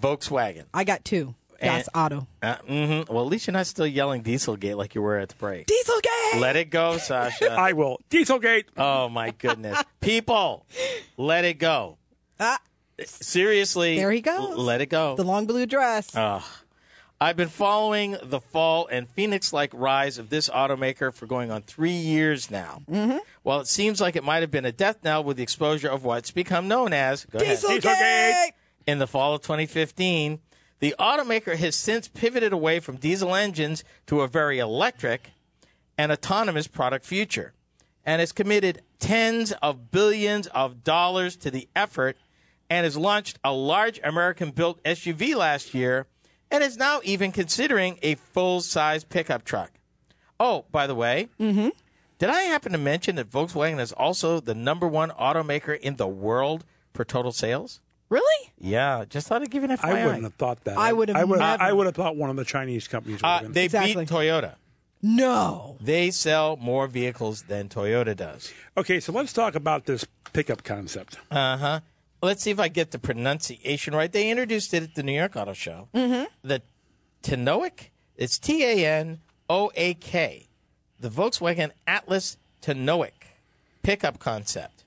Volkswagen. 0.00 0.64
I 0.72 0.84
got 0.84 1.04
two. 1.04 1.34
Das 1.60 1.90
Auto. 1.94 2.26
Uh, 2.42 2.54
hmm 2.66 3.02
Well, 3.12 3.22
at 3.24 3.28
least 3.28 3.46
you're 3.46 3.52
not 3.52 3.66
still 3.66 3.86
yelling 3.86 4.22
Dieselgate 4.22 4.76
like 4.76 4.94
you 4.94 5.02
were 5.02 5.18
at 5.18 5.28
the 5.28 5.34
break. 5.34 5.66
Dieselgate. 5.66 6.40
Let 6.40 6.56
it 6.56 6.70
go, 6.70 6.96
Sasha. 6.96 7.52
I 7.58 7.72
will. 7.74 7.98
Dieselgate. 8.08 8.64
oh 8.78 9.08
my 9.10 9.32
goodness, 9.32 9.82
people, 10.00 10.64
let 11.18 11.44
it 11.44 11.54
go. 11.58 11.98
Ah, 12.38 12.58
Seriously, 13.04 13.96
There 13.96 14.10
he 14.12 14.20
goes. 14.22 14.38
l- 14.52 14.56
Let 14.58 14.80
it 14.80 14.86
go. 14.86 15.16
the 15.16 15.24
long 15.24 15.46
blue 15.46 15.66
dress. 15.66 16.14
Uh, 16.16 16.40
I've 17.22 17.36
been 17.36 17.48
following 17.48 18.16
the 18.22 18.40
fall 18.40 18.86
and 18.86 19.06
phoenix 19.06 19.52
like 19.52 19.70
rise 19.74 20.16
of 20.16 20.30
this 20.30 20.48
automaker 20.48 21.12
for 21.12 21.26
going 21.26 21.50
on 21.50 21.60
three 21.60 21.90
years 21.90 22.50
now. 22.50 22.80
Mm-hmm. 22.90 23.18
Well, 23.44 23.60
it 23.60 23.66
seems 23.66 24.00
like 24.00 24.16
it 24.16 24.24
might 24.24 24.40
have 24.40 24.50
been 24.50 24.64
a 24.64 24.72
death 24.72 25.04
knell 25.04 25.22
with 25.22 25.36
the 25.36 25.42
exposure 25.42 25.88
of 25.88 26.02
what's 26.02 26.30
become 26.30 26.66
known 26.66 26.94
as 26.94 27.26
ahead. 27.34 27.58
Dieselgate! 27.58 28.52
in 28.86 28.98
the 28.98 29.06
fall 29.06 29.34
of 29.34 29.42
2015. 29.42 30.40
The 30.78 30.94
automaker 30.98 31.56
has 31.56 31.76
since 31.76 32.08
pivoted 32.08 32.52
away 32.52 32.80
from 32.80 32.96
diesel 32.96 33.34
engines 33.34 33.84
to 34.06 34.22
a 34.22 34.28
very 34.28 34.58
electric 34.58 35.32
and 35.98 36.10
autonomous 36.10 36.66
product 36.66 37.04
future 37.04 37.52
and 38.04 38.20
has 38.20 38.32
committed 38.32 38.82
tens 38.98 39.52
of 39.60 39.90
billions 39.90 40.46
of 40.48 40.82
dollars 40.82 41.36
to 41.36 41.50
the 41.50 41.68
effort 41.76 42.16
and 42.70 42.84
has 42.84 42.96
launched 42.96 43.38
a 43.44 43.52
large 43.52 44.00
American 44.02 44.52
built 44.52 44.82
SUV 44.84 45.34
last 45.34 45.74
year 45.74 46.06
and 46.50 46.62
is 46.64 46.76
now 46.76 47.00
even 47.04 47.32
considering 47.32 47.98
a 48.02 48.14
full 48.16 48.60
size 48.60 49.04
pickup 49.04 49.44
truck. 49.44 49.70
Oh, 50.38 50.64
by 50.72 50.86
the 50.86 50.94
way, 50.94 51.28
did 51.38 52.28
I 52.30 52.42
happen 52.42 52.72
to 52.72 52.78
mention 52.78 53.16
that 53.16 53.30
Volkswagen 53.30 53.78
is 53.80 53.92
also 53.92 54.40
the 54.40 54.54
number 54.54 54.88
one 54.88 55.10
automaker 55.10 55.78
in 55.78 55.96
the 55.96 56.08
world 56.08 56.64
for 56.94 57.04
total 57.04 57.32
sales? 57.32 57.80
Really? 58.08 58.50
Yeah, 58.58 59.04
just 59.08 59.28
thought 59.28 59.42
I'd 59.42 59.50
give 59.50 59.62
you 59.62 59.70
an 59.70 59.76
FYI. 59.76 59.84
I 59.84 60.04
wouldn't 60.06 60.24
have 60.24 60.34
thought 60.34 60.64
that. 60.64 60.76
I 60.78 60.92
would 60.92 61.08
have 61.08 61.16
I 61.16 61.24
would. 61.24 61.38
never. 61.38 61.62
I 61.62 61.72
would 61.72 61.86
have 61.86 61.94
thought 61.94 62.16
one 62.16 62.28
of 62.30 62.36
the 62.36 62.44
Chinese 62.44 62.88
companies. 62.88 63.22
Would 63.22 63.28
Uh, 63.28 63.38
have 63.42 63.54
they 63.54 63.66
Exactly. 63.66 64.04
beat 64.04 64.08
Toyota. 64.12 64.56
No. 65.02 65.76
They 65.80 66.10
sell 66.10 66.56
more 66.56 66.86
vehicles 66.86 67.44
than 67.44 67.68
Toyota 67.68 68.16
does. 68.16 68.52
okay, 68.76 68.98
so 69.00 69.12
let's 69.12 69.32
talk 69.32 69.54
about 69.54 69.86
this 69.86 70.04
pickup 70.32 70.64
concept. 70.64 71.16
Uh 71.30 71.56
huh. 71.56 71.80
Let's 72.22 72.42
see 72.42 72.50
if 72.50 72.60
I 72.60 72.68
get 72.68 72.90
the 72.90 72.98
pronunciation 72.98 73.94
right. 73.94 74.12
They 74.12 74.30
introduced 74.30 74.74
it 74.74 74.82
at 74.82 74.94
the 74.94 75.02
New 75.02 75.16
York 75.16 75.36
Auto 75.36 75.54
Show. 75.54 75.88
Mm-hmm. 75.94 76.24
The 76.42 76.62
Tanoak, 77.22 77.88
it's 78.16 78.38
T 78.38 78.64
A 78.64 78.86
N 78.86 79.20
O 79.48 79.70
A 79.74 79.94
K, 79.94 80.48
the 80.98 81.08
Volkswagen 81.08 81.70
Atlas 81.86 82.36
Tanoak 82.62 83.12
pickup 83.82 84.18
concept. 84.18 84.84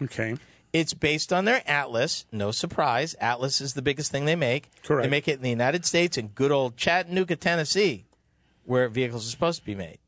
Okay. 0.00 0.36
It's 0.72 0.94
based 0.94 1.32
on 1.32 1.44
their 1.46 1.62
Atlas. 1.66 2.26
No 2.30 2.50
surprise. 2.50 3.14
Atlas 3.20 3.60
is 3.60 3.74
the 3.74 3.82
biggest 3.82 4.12
thing 4.12 4.26
they 4.26 4.36
make. 4.36 4.70
Correct. 4.82 5.04
They 5.04 5.10
make 5.10 5.26
it 5.26 5.36
in 5.36 5.42
the 5.42 5.50
United 5.50 5.86
States 5.86 6.18
in 6.18 6.28
good 6.28 6.52
old 6.52 6.76
Chattanooga, 6.76 7.34
Tennessee, 7.36 8.04
where 8.64 8.88
vehicles 8.88 9.26
are 9.26 9.30
supposed 9.30 9.60
to 9.60 9.66
be 9.66 9.74
made. 9.74 9.98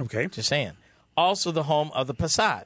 Okay. 0.00 0.26
Just 0.28 0.48
saying. 0.48 0.72
Also, 1.16 1.52
the 1.52 1.64
home 1.64 1.90
of 1.94 2.06
the 2.06 2.14
Passat. 2.14 2.64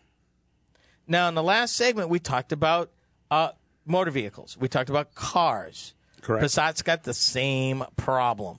Now, 1.08 1.28
in 1.28 1.34
the 1.34 1.42
last 1.42 1.74
segment, 1.74 2.08
we 2.08 2.20
talked 2.20 2.52
about 2.52 2.90
uh, 3.30 3.50
motor 3.86 4.10
vehicles. 4.10 4.56
We 4.58 4.68
talked 4.68 4.90
about 4.90 5.14
cars. 5.14 5.94
Correct. 6.20 6.44
Passat's 6.44 6.82
got 6.82 7.04
the 7.04 7.14
same 7.14 7.84
problem. 7.96 8.58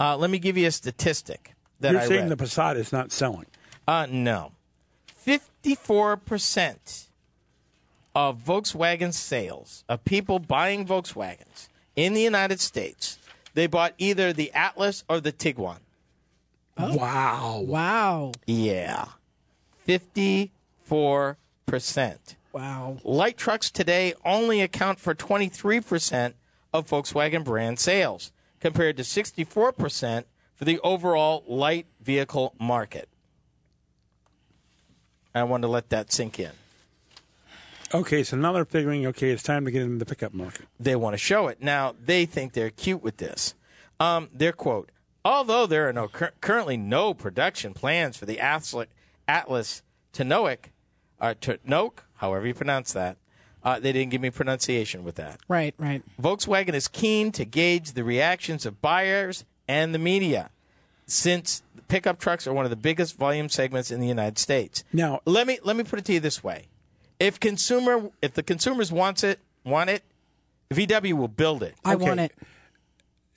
Uh, 0.00 0.16
let 0.16 0.30
me 0.30 0.38
give 0.38 0.56
you 0.56 0.66
a 0.66 0.70
statistic 0.70 1.54
that 1.80 1.92
You're 1.92 2.00
I 2.00 2.06
saying 2.06 2.28
read. 2.28 2.38
the 2.38 2.44
Passat 2.44 2.76
is 2.76 2.92
not 2.92 3.12
selling. 3.12 3.46
Uh, 3.86 4.06
no. 4.10 4.52
54% 5.24 7.06
of 8.14 8.38
Volkswagen 8.38 9.12
sales, 9.12 9.84
of 9.88 10.04
people 10.04 10.38
buying 10.38 10.86
Volkswagens 10.86 11.68
in 11.94 12.14
the 12.14 12.20
United 12.20 12.60
States, 12.60 13.18
they 13.54 13.66
bought 13.66 13.94
either 13.98 14.32
the 14.32 14.52
Atlas 14.52 15.04
or 15.08 15.20
the 15.20 15.32
Tiguan. 15.32 15.78
Wow. 16.78 17.62
Wow. 17.66 18.32
Yeah. 18.46 19.06
54%. 19.86 20.50
Wow. 22.52 22.98
Light 23.02 23.36
trucks 23.36 23.70
today 23.70 24.14
only 24.24 24.60
account 24.60 25.00
for 25.00 25.14
23% 25.14 26.34
of 26.72 26.88
Volkswagen 26.88 27.44
brand 27.44 27.78
sales, 27.78 28.32
compared 28.60 28.96
to 28.96 29.02
64% 29.02 30.24
for 30.54 30.64
the 30.64 30.78
overall 30.80 31.44
light 31.46 31.86
vehicle 32.00 32.54
market. 32.58 33.08
I 35.34 35.44
want 35.44 35.62
to 35.62 35.68
let 35.68 35.88
that 35.90 36.12
sink 36.12 36.38
in. 36.38 36.52
Okay, 37.94 38.22
so 38.22 38.36
now 38.36 38.52
they're 38.52 38.64
figuring. 38.64 39.06
Okay, 39.06 39.30
it's 39.30 39.42
time 39.42 39.64
to 39.64 39.70
get 39.70 39.82
into 39.82 39.98
the 39.98 40.06
pickup 40.06 40.32
market. 40.32 40.66
They 40.80 40.96
want 40.96 41.14
to 41.14 41.18
show 41.18 41.48
it. 41.48 41.62
Now, 41.62 41.94
they 42.02 42.24
think 42.24 42.52
they're 42.52 42.70
cute 42.70 43.02
with 43.02 43.18
this. 43.18 43.54
Um, 44.00 44.30
their 44.32 44.52
quote 44.52 44.90
Although 45.24 45.66
there 45.66 45.88
are 45.88 45.92
no 45.92 46.08
cur- 46.08 46.32
currently 46.40 46.76
no 46.76 47.14
production 47.14 47.74
plans 47.74 48.16
for 48.16 48.26
the 48.26 48.40
Atlas, 48.40 48.86
Atlas 49.28 49.82
Tanoic, 50.12 50.70
or 51.20 51.34
Tanoic, 51.34 51.98
however 52.22 52.46
you 52.46 52.54
pronounce 52.54 52.92
that, 52.92 53.16
uh, 53.64 53.78
they 53.78 53.92
didn't 53.92 54.10
give 54.10 54.22
me 54.22 54.30
pronunciation 54.30 55.04
with 55.04 55.16
that. 55.16 55.38
Right, 55.48 55.74
right. 55.76 56.02
Volkswagen 56.20 56.72
is 56.72 56.88
keen 56.88 57.32
to 57.32 57.44
gauge 57.44 57.92
the 57.92 58.04
reactions 58.04 58.64
of 58.64 58.80
buyers 58.80 59.44
and 59.68 59.92
the 59.94 59.98
media, 59.98 60.50
since 61.06 61.62
pickup 61.88 62.18
trucks 62.18 62.46
are 62.46 62.52
one 62.54 62.64
of 62.64 62.70
the 62.70 62.76
biggest 62.76 63.16
volume 63.18 63.48
segments 63.48 63.90
in 63.90 64.00
the 64.00 64.06
United 64.06 64.38
States. 64.38 64.84
Now- 64.92 65.20
let 65.26 65.46
me 65.46 65.58
let 65.64 65.76
me 65.76 65.84
put 65.84 65.98
it 65.98 66.04
to 66.06 66.12
you 66.14 66.20
this 66.20 66.42
way: 66.42 66.66
if 67.20 67.38
consumer 67.38 68.10
if 68.22 68.32
the 68.34 68.42
consumers 68.42 68.90
wants 68.92 69.22
it 69.24 69.40
want 69.64 69.90
it, 69.90 70.02
VW 70.70 71.12
will 71.14 71.28
build 71.28 71.62
it. 71.62 71.74
I 71.84 71.94
Okay. 71.94 72.04
want 72.04 72.20
it. 72.20 72.32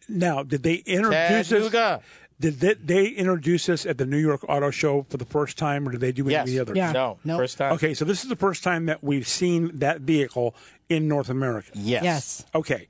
Now, 0.07 0.43
did 0.43 0.61
they 0.61 0.75
introduce? 0.75 1.49
Chattanooga. 1.49 2.01
Did 2.39 2.59
they, 2.59 2.73
they 2.73 3.05
introduce 3.07 3.65
this 3.67 3.85
at 3.85 3.97
the 3.97 4.05
New 4.05 4.17
York 4.17 4.43
Auto 4.49 4.69
Show 4.69 5.05
for 5.09 5.15
the 5.17 5.25
first 5.25 5.57
time, 5.57 5.87
or 5.87 5.91
did 5.91 6.01
they 6.01 6.11
do 6.11 6.25
Yes. 6.27 6.47
any 6.49 6.59
other? 6.59 6.73
Yeah. 6.75 6.91
No. 6.91 7.17
Nope. 7.23 7.39
First 7.39 7.57
time. 7.57 7.71
Okay, 7.73 7.93
so 7.93 8.03
this 8.03 8.23
is 8.23 8.29
the 8.29 8.35
first 8.35 8.61
time 8.63 8.87
that 8.87 9.01
we've 9.03 9.27
seen 9.27 9.71
that 9.77 10.01
vehicle 10.01 10.53
in 10.89 11.07
North 11.07 11.29
America. 11.29 11.69
Yes. 11.73 12.03
Yes. 12.03 12.45
Okay. 12.53 12.87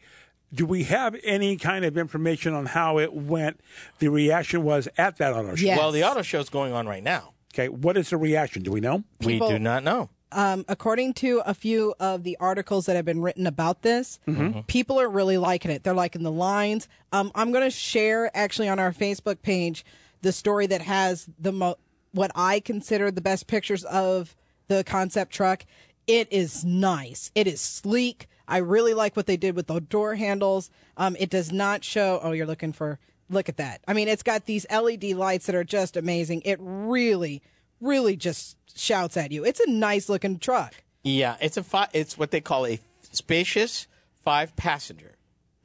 Do 0.54 0.66
we 0.66 0.84
have 0.86 1.16
any 1.24 1.58
kind 1.58 1.86
of 1.86 1.98
information 1.98 2.54
on 2.54 2.66
how 2.66 2.98
it 2.98 3.14
went? 3.14 3.60
The 4.00 4.08
reaction 4.08 4.64
was 4.64 4.88
at 4.98 5.18
that 5.18 5.34
auto 5.34 5.56
show. 5.56 5.66
Yes. 5.66 5.78
Well, 5.78 5.92
the 5.92 6.04
auto 6.04 6.22
show 6.24 6.40
is 6.40 6.50
going 6.50 6.74
on 6.74 6.88
right 6.88 7.04
now. 7.04 7.34
Okay. 7.54 7.70
What 7.70 7.98
is 7.98 8.10
the 8.10 8.18
reaction? 8.18 8.64
Do 8.64 8.72
we 8.72 8.80
know? 8.80 9.04
People- 9.20 9.48
we 9.48 9.54
do 9.54 9.60
not 9.60 9.84
know. 9.84 10.10
Um, 10.36 10.66
according 10.68 11.14
to 11.16 11.42
a 11.46 11.54
few 11.54 11.96
of 12.00 12.24
the 12.24 12.38
articles 12.40 12.86
that 12.86 12.96
have 12.96 13.06
been 13.06 13.22
written 13.22 13.48
about 13.48 13.82
this, 13.82 14.20
Mm-hmm. 14.28 14.62
people 14.68 15.00
are 15.00 15.10
really 15.10 15.38
liking 15.38 15.72
it. 15.72 15.84
They're 15.84 15.94
liking 15.94 16.24
the 16.24 16.32
lines. 16.32 16.88
Um, 17.12 17.32
I'm 17.34 17.52
going 17.52 17.64
to 17.64 17.72
share 17.72 18.30
actually 18.38 18.68
on 18.68 18.78
our 18.78 18.92
Facebook 18.92 19.42
page 19.42 19.86
the 20.22 20.32
story 20.32 20.68
that 20.68 20.82
has 20.82 21.28
the 21.40 21.52
mo- 21.52 21.78
what 22.12 22.32
I 22.36 22.60
consider 22.60 23.12
the 23.12 23.22
best 23.22 23.48
pictures 23.48 23.84
of 23.86 24.36
the 24.68 24.84
concept 24.84 25.32
truck. 25.34 25.66
It 26.08 26.28
is 26.32 26.64
nice. 26.66 27.32
It 27.34 27.48
is 27.48 27.62
sleek. 27.62 28.28
I 28.48 28.58
really 28.58 28.94
like 28.94 29.16
what 29.16 29.26
they 29.26 29.38
did 29.38 29.56
with 29.56 29.68
the 29.68 29.80
door 29.80 30.16
handles. 30.16 30.70
Um, 30.98 31.16
it 31.20 31.30
does 31.30 31.52
not 31.52 31.84
show. 31.84 32.20
Oh, 32.22 32.32
you're 32.32 32.46
looking 32.46 32.74
for. 32.74 33.00
Look 33.30 33.50
at 33.50 33.58
that. 33.58 33.82
I 33.88 33.94
mean, 33.94 34.08
it's 34.08 34.22
got 34.22 34.46
these 34.46 34.68
LED 34.72 35.04
lights 35.16 35.48
that 35.48 35.56
are 35.56 35.64
just 35.64 35.98
amazing. 35.98 36.44
It 36.46 36.60
really, 36.62 37.42
really 37.82 38.16
just 38.16 38.58
shouts 38.78 39.18
at 39.18 39.32
you. 39.32 39.46
It's 39.46 39.60
a 39.60 39.70
nice 39.70 40.10
looking 40.10 40.40
truck. 40.40 40.74
Yeah, 41.04 41.38
it's 41.40 41.58
a 41.58 41.64
fi- 41.64 41.90
it's 41.94 42.18
what 42.18 42.32
they 42.32 42.42
call 42.42 42.66
a 42.66 42.80
spacious 43.12 43.88
five 44.24 44.56
passenger, 44.56 45.16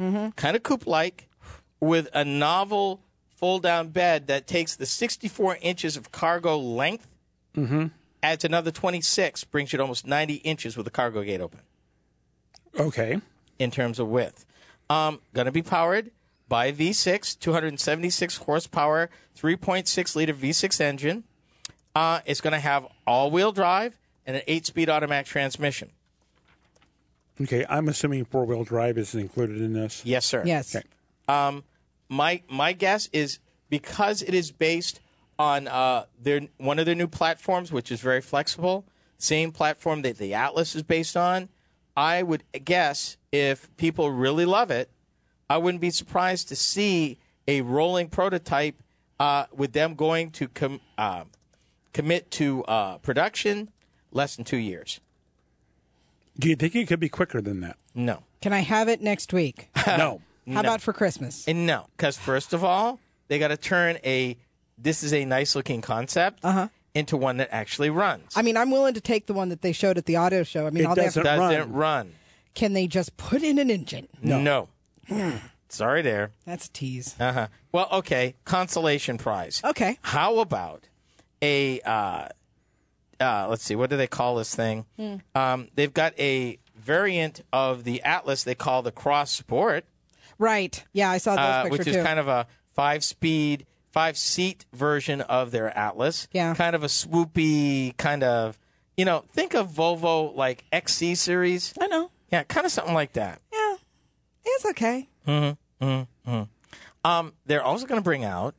mm-hmm. 0.01 0.31
kind 0.31 0.55
of 0.57 0.62
coupe 0.62 0.87
like, 0.87 1.29
with 1.81 2.09
a 2.12 2.25
novel 2.25 3.01
fold 3.35 3.62
down 3.62 3.88
bed 3.88 4.27
that 4.27 4.46
takes 4.46 4.77
the 4.77 4.85
64 4.85 5.57
inches 5.62 5.96
of 5.96 6.12
cargo 6.12 6.59
length, 6.59 7.07
adds 8.23 8.44
another 8.44 8.70
26, 8.70 9.44
brings 9.44 9.73
you 9.73 9.79
to 9.79 9.83
almost 9.83 10.07
90 10.07 10.35
inches 10.35 10.77
with 10.77 10.85
the 10.85 10.90
cargo 10.90 11.23
gate 11.23 11.40
open 11.40 11.61
Okay. 12.79 13.20
in 13.59 13.70
terms 13.70 13.99
of 13.99 14.09
width. 14.09 14.44
Um, 14.90 15.20
going 15.33 15.46
to 15.46 15.53
be 15.53 15.62
powered 15.62 16.11
by 16.49 16.66
a 16.66 16.73
V6, 16.73 17.38
276 17.38 18.37
horsepower, 18.38 19.09
3.6 19.40 20.16
liter 20.16 20.35
V6 20.35 20.81
engine. 20.81 21.25
Uh, 21.94 22.20
it's 22.24 22.40
going 22.40 22.53
to 22.53 22.61
have 22.61 22.87
all 23.07 23.31
wheel 23.31 23.53
drive 23.53 23.98
and 24.26 24.37
an 24.37 24.42
eight 24.46 24.66
speed 24.66 24.88
automatic 24.88 25.26
transmission. 25.26 25.90
Okay. 27.40 27.64
I'm 27.68 27.88
assuming 27.88 28.24
four 28.24 28.44
wheel 28.44 28.64
drive 28.64 28.98
is 28.98 29.14
included 29.14 29.61
in 29.61 29.72
this. 29.72 30.03
Yes, 30.05 30.26
sir. 30.26 30.42
Yes. 30.44 30.76
Okay. 30.76 30.87
Um, 31.29 31.64
my 32.09 32.42
my 32.48 32.72
guess 32.72 33.09
is 33.12 33.38
because 33.70 34.22
it 34.22 34.35
is 34.35 34.50
based 34.50 35.00
on 35.38 35.68
uh, 35.68 36.05
their 36.22 36.42
one 36.59 36.79
of 36.79 36.87
their 36.87 36.94
new 36.94 37.09
platforms, 37.09 37.72
which 37.72 37.90
is 37.90 38.00
very 38.00 38.21
flexible, 38.21 38.85
same 39.17 39.52
platform 39.52 40.02
that 40.02 40.19
the 40.19 40.35
Atlas 40.35 40.77
is 40.77 40.83
based 40.83 41.17
on. 41.17 41.48
I 41.96 42.23
would 42.23 42.44
guess 42.65 43.17
if 43.33 43.75
people 43.77 44.10
really 44.10 44.44
love 44.44 44.71
it, 44.71 44.90
I 45.48 45.56
wouldn't 45.58 45.81
be 45.81 45.90
surprised 45.90 46.48
to 46.48 46.56
see 46.56 47.19
a 47.48 47.62
rolling 47.62 48.08
prototype 48.08 48.77
uh, 49.19 49.46
with 49.52 49.73
them 49.73 49.94
going 49.94 50.31
to 50.31 50.48
com- 50.48 50.81
uh, 50.98 51.25
commit 51.93 52.31
to 52.33 52.65
uh, 52.65 52.99
production 52.99 53.71
less 54.13 54.37
than 54.37 54.45
two 54.45 54.57
years. 54.57 55.01
Do 56.38 56.49
you 56.49 56.57
think 56.57 56.75
it 56.75 56.87
could 56.88 57.01
be 57.01 57.09
quicker 57.09 57.41
than 57.41 57.61
that? 57.61 57.77
No. 57.95 58.23
Can 58.41 58.53
I 58.53 58.61
have 58.61 58.88
it 58.88 59.01
next 59.03 59.33
week? 59.33 59.69
no. 59.87 60.23
How 60.51 60.61
about 60.61 60.81
for 60.81 60.93
Christmas? 60.93 61.47
And 61.47 61.67
no, 61.67 61.87
because 61.97 62.17
first 62.17 62.53
of 62.53 62.65
all, 62.65 62.99
they 63.29 63.38
got 63.38 63.49
to 63.49 63.57
turn 63.57 63.99
a 64.05 64.37
this 64.77 65.03
is 65.03 65.13
a 65.13 65.25
nice 65.25 65.55
looking 65.55 65.81
concept 65.83 66.43
into 66.95 67.17
one 67.17 67.37
that 67.37 67.49
actually 67.53 67.91
runs. 67.91 68.33
I 68.35 68.43
mean, 68.43 68.57
I'm 68.57 68.71
willing 68.71 68.95
to 68.95 69.01
take 69.01 69.27
the 69.27 69.35
one 69.35 69.51
that 69.51 69.61
they 69.63 69.73
showed 69.73 69.99
at 69.99 70.07
the 70.07 70.17
auto 70.17 70.43
show. 70.43 70.67
I 70.67 70.71
mean, 70.71 70.85
It 70.85 70.87
all 70.87 70.95
they 70.95 71.05
have 71.05 71.15
doesn't 71.15 71.25
to, 71.25 71.37
doesn't 71.38 71.73
run. 71.73 71.73
run. 71.73 72.13
can 72.55 72.73
they 72.73 72.87
just 72.87 73.17
put 73.17 73.43
in 73.43 73.59
an 73.59 73.71
engine? 73.71 74.09
No. 74.23 74.69
no. 75.09 75.38
Sorry, 75.69 76.03
there. 76.03 76.33
That's 76.47 76.67
a 76.67 76.71
tease. 76.71 77.15
Uh 77.21 77.33
huh. 77.33 77.47
Well, 77.71 77.88
okay. 77.93 78.35
Consolation 78.45 79.19
prize. 79.19 79.61
Okay. 79.65 79.99
How 80.03 80.38
about 80.41 80.88
a? 81.43 81.81
Uh, 81.81 82.29
uh, 83.21 83.47
let's 83.49 83.63
see. 83.63 83.77
What 83.77 83.91
do 83.91 83.97
they 83.97 84.07
call 84.07 84.37
this 84.37 84.55
thing? 84.55 84.87
Hmm. 84.97 85.17
Um, 85.35 85.69
they've 85.75 85.93
got 85.93 86.19
a 86.19 86.59
variant 86.75 87.43
of 87.53 87.85
the 87.85 88.03
Atlas 88.03 88.45
they 88.45 88.55
call 88.55 88.83
the 88.83 88.93
Cross 88.93 89.33
Sport, 89.33 89.85
Right. 90.41 90.83
Yeah, 90.95 91.11
I 91.11 91.19
saw 91.19 91.37
those 91.37 91.67
uh, 91.67 91.69
which 91.69 91.87
is 91.87 91.97
too. 91.97 92.03
kind 92.03 92.19
of 92.19 92.27
a 92.27 92.47
five-speed, 92.73 93.67
five-seat 93.91 94.65
version 94.73 95.21
of 95.21 95.51
their 95.51 95.77
Atlas. 95.77 96.29
Yeah. 96.33 96.55
Kind 96.55 96.75
of 96.75 96.83
a 96.83 96.87
swoopy 96.87 97.95
kind 97.99 98.25
of. 98.25 98.59
You 98.97 99.05
know, 99.05 99.25
think 99.33 99.55
of 99.55 99.69
Volvo 99.69 100.35
like 100.35 100.65
XC 100.73 101.15
series. 101.17 101.75
I 101.79 101.88
know. 101.88 102.11
Yeah, 102.33 102.43
kind 102.45 102.65
of 102.65 102.73
something 102.73 102.95
like 102.95 103.13
that. 103.13 103.41
Yeah. 103.53 103.77
It's 104.45 104.65
okay. 104.67 105.09
Hmm 105.27 105.51
hmm 105.81 106.03
hmm. 106.25 106.43
Um, 107.05 107.33
they're 107.47 107.63
also 107.63 107.87
going 107.87 108.01
to 108.01 108.05
bring 108.05 108.25
out 108.25 108.55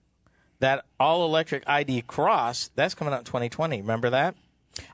that 0.62 0.86
all 1.00 1.26
electric 1.26 1.64
ID 1.68 2.04
Cross. 2.04 2.72
That's 2.76 2.96
coming 2.96 3.14
out 3.14 3.20
in 3.20 3.26
2020. 3.26 3.82
Remember 3.82 4.10
that? 4.10 4.36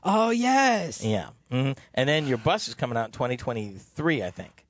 Oh 0.02 0.30
yes. 0.30 1.02
Yeah. 1.04 1.28
hmm 1.50 1.72
And 1.94 2.08
then 2.08 2.26
your 2.26 2.38
bus 2.38 2.66
is 2.68 2.74
coming 2.74 2.98
out 2.98 3.06
in 3.06 3.12
2023, 3.12 4.22
I 4.24 4.30
think. 4.30 4.64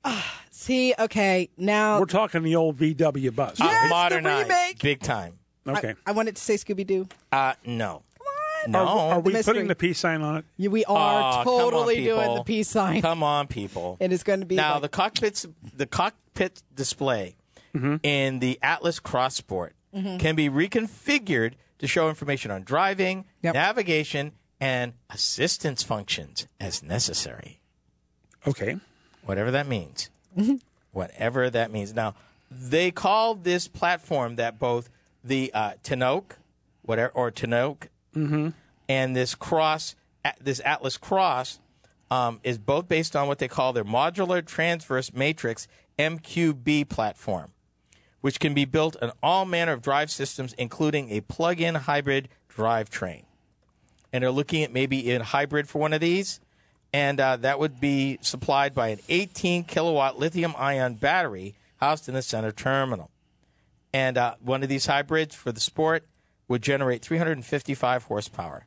See, 0.51 0.93
okay, 0.99 1.49
now 1.57 1.99
We're 1.99 2.05
talking 2.05 2.43
the 2.43 2.55
old 2.55 2.77
VW 2.77 3.33
bus. 3.35 3.59
Yes, 3.59 3.83
the 3.83 3.89
Modernized, 3.89 4.49
remake. 4.49 4.79
big 4.81 4.99
time. 5.01 5.39
okay. 5.67 5.95
I 6.05 6.11
wanted 6.11 6.35
to 6.35 6.41
say 6.41 6.55
Scooby 6.55 6.85
Doo. 6.85 7.07
Uh, 7.31 7.53
no. 7.65 8.03
Come 8.17 8.27
on. 8.65 8.71
No. 8.71 8.79
Are, 8.87 9.13
are 9.13 9.19
we 9.21 9.33
mystery. 9.33 9.53
putting 9.53 9.67
the 9.67 9.75
peace 9.75 9.97
sign 9.99 10.21
on 10.21 10.37
it? 10.37 10.45
Yeah, 10.57 10.69
we 10.69 10.83
are 10.85 10.95
Aw, 10.97 11.43
come 11.43 11.53
on, 11.53 11.59
totally 11.71 12.03
doing 12.03 12.35
the 12.35 12.43
peace 12.43 12.67
sign. 12.67 13.01
Come 13.01 13.23
on, 13.23 13.47
people. 13.47 13.97
It 13.99 14.11
is 14.11 14.23
going 14.23 14.41
to 14.41 14.45
be 14.45 14.55
now 14.55 14.73
like- 14.73 14.81
the 14.83 14.89
cockpits, 14.89 15.45
the 15.75 15.87
cockpit 15.87 16.61
display 16.75 17.35
in 18.03 18.39
the 18.39 18.59
Atlas 18.61 18.99
Cross 18.99 19.35
Sport 19.35 19.73
can 19.93 20.35
be 20.35 20.49
reconfigured 20.49 21.53
to 21.79 21.87
show 21.87 22.09
information 22.09 22.51
on 22.51 22.63
driving, 22.63 23.25
Yep. 23.41 23.53
navigation, 23.53 24.33
and 24.61 24.93
assistance 25.09 25.81
functions 25.83 26.47
as 26.59 26.83
necessary. 26.83 27.59
Okay. 28.47 28.77
whatever 29.23 29.51
that 29.51 29.67
means. 29.67 30.09
whatever 30.91 31.49
that 31.49 31.71
means. 31.71 31.93
Now, 31.93 32.15
they 32.51 32.89
call 32.91 33.35
this 33.35 33.67
platform 33.67 34.35
that 34.37 34.57
both 34.59 34.89
the 35.23 35.51
uh, 35.53 35.73
Tinoke, 35.83 36.31
whatever, 36.81 37.11
or 37.13 37.31
Tinoke, 37.31 37.87
and 38.87 39.15
this 39.15 39.35
cross, 39.35 39.95
this 40.41 40.59
Atlas 40.65 40.97
Cross, 40.97 41.59
um, 42.11 42.39
is 42.43 42.57
both 42.57 42.87
based 42.87 43.15
on 43.15 43.27
what 43.27 43.37
they 43.39 43.47
call 43.47 43.71
their 43.71 43.85
modular 43.85 44.43
transverse 44.45 45.13
matrix 45.13 45.67
MQB 45.99 46.89
platform, 46.89 47.51
which 48.21 48.39
can 48.39 48.53
be 48.53 48.65
built 48.65 48.95
on 49.01 49.11
all 49.23 49.45
manner 49.45 49.73
of 49.73 49.81
drive 49.81 50.11
systems, 50.11 50.53
including 50.53 51.09
a 51.09 51.21
plug-in 51.21 51.75
hybrid 51.75 52.29
drivetrain 52.53 53.23
and 54.11 54.23
they're 54.23 54.31
looking 54.31 54.63
at 54.63 54.71
maybe 54.71 55.11
a 55.11 55.23
hybrid 55.23 55.67
for 55.67 55.79
one 55.79 55.93
of 55.93 56.01
these, 56.01 56.39
and 56.91 57.19
uh, 57.19 57.35
that 57.37 57.59
would 57.59 57.79
be 57.79 58.17
supplied 58.21 58.73
by 58.73 58.89
an 58.89 58.99
18 59.09 59.63
kilowatt 59.63 60.17
lithium 60.17 60.53
ion 60.57 60.95
battery 60.95 61.55
housed 61.77 62.07
in 62.07 62.15
the 62.15 62.21
center 62.21 62.51
terminal. 62.51 63.11
And 63.93 64.17
uh, 64.17 64.35
one 64.41 64.63
of 64.63 64.69
these 64.69 64.85
hybrids 64.85 65.35
for 65.35 65.51
the 65.51 65.59
Sport 65.59 66.05
would 66.47 66.61
generate 66.61 67.03
355 67.03 68.03
horsepower. 68.03 68.65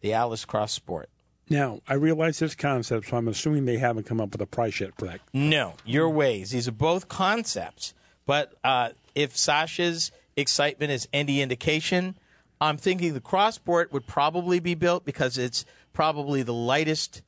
The 0.00 0.12
Atlas 0.12 0.44
Cross 0.44 0.72
Sport. 0.72 1.08
Now, 1.48 1.80
I 1.86 1.94
realize 1.94 2.38
this 2.38 2.54
concept, 2.54 3.08
so 3.08 3.16
I'm 3.16 3.28
assuming 3.28 3.66
they 3.66 3.78
haven't 3.78 4.04
come 4.04 4.20
up 4.20 4.32
with 4.32 4.40
a 4.40 4.46
price 4.46 4.80
yet 4.80 4.94
for 4.98 5.06
that. 5.06 5.20
No, 5.32 5.74
your 5.84 6.08
ways. 6.08 6.50
These 6.50 6.68
are 6.68 6.72
both 6.72 7.08
concepts. 7.08 7.94
But 8.26 8.52
uh, 8.62 8.90
if 9.14 9.36
Sasha's 9.36 10.12
excitement 10.36 10.92
is 10.92 11.08
any 11.12 11.40
indication, 11.40 12.16
I'm 12.60 12.76
thinking 12.76 13.14
the 13.14 13.20
Cross 13.20 13.56
Sport 13.56 13.92
would 13.92 14.06
probably 14.06 14.60
be 14.60 14.74
built 14.74 15.04
because 15.04 15.38
it's 15.38 15.64
probably 15.92 16.42
the 16.42 16.54
lightest, 16.54 17.22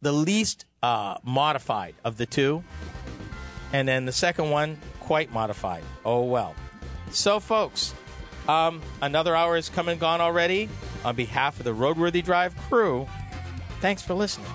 the 0.00 0.12
least 0.12 0.64
uh, 0.82 1.18
modified 1.22 1.94
of 2.04 2.16
the 2.16 2.26
two. 2.26 2.64
And 3.72 3.86
then 3.86 4.06
the 4.06 4.12
second 4.12 4.50
one, 4.50 4.78
quite 5.00 5.32
modified. 5.32 5.82
Oh, 6.04 6.24
well. 6.24 6.54
So, 7.10 7.40
folks, 7.40 7.94
um, 8.48 8.80
another 9.02 9.36
hour 9.36 9.56
has 9.56 9.68
come 9.68 9.88
and 9.88 10.00
gone 10.00 10.20
already. 10.20 10.68
On 11.04 11.14
behalf 11.14 11.58
of 11.58 11.64
the 11.64 11.74
Roadworthy 11.74 12.24
Drive 12.24 12.56
crew, 12.56 13.06
thanks 13.80 14.00
for 14.00 14.14
listening. 14.14 14.48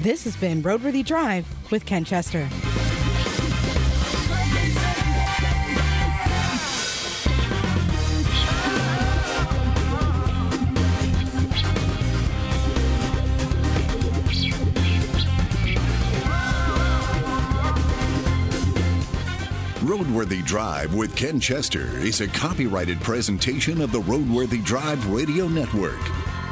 This 0.00 0.22
has 0.24 0.36
been 0.36 0.62
Roadworthy 0.62 1.04
Drive 1.04 1.46
with 1.72 1.84
Ken 1.84 2.04
Chester. 2.04 2.48
Roadworthy 20.18 20.44
Drive 20.44 20.94
with 20.96 21.14
Ken 21.14 21.38
Chester 21.38 21.86
is 21.98 22.20
a 22.20 22.26
copyrighted 22.26 23.00
presentation 23.00 23.80
of 23.80 23.92
the 23.92 24.00
Roadworthy 24.00 24.64
Drive 24.64 25.06
Radio 25.06 25.46
Network. 25.46 26.00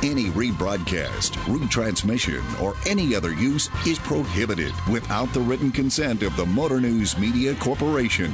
Any 0.05 0.27
rebroadcast, 0.27 1.33
retransmission, 1.47 2.63
or 2.63 2.77
any 2.87 3.13
other 3.17 3.33
use 3.33 3.69
is 3.85 3.99
prohibited 3.99 4.73
without 4.89 5.33
the 5.33 5.41
written 5.41 5.73
consent 5.73 6.23
of 6.23 6.37
the 6.37 6.47
Motor 6.47 6.81
News 6.81 7.19
Media 7.19 7.57
Corporation. 7.57 8.33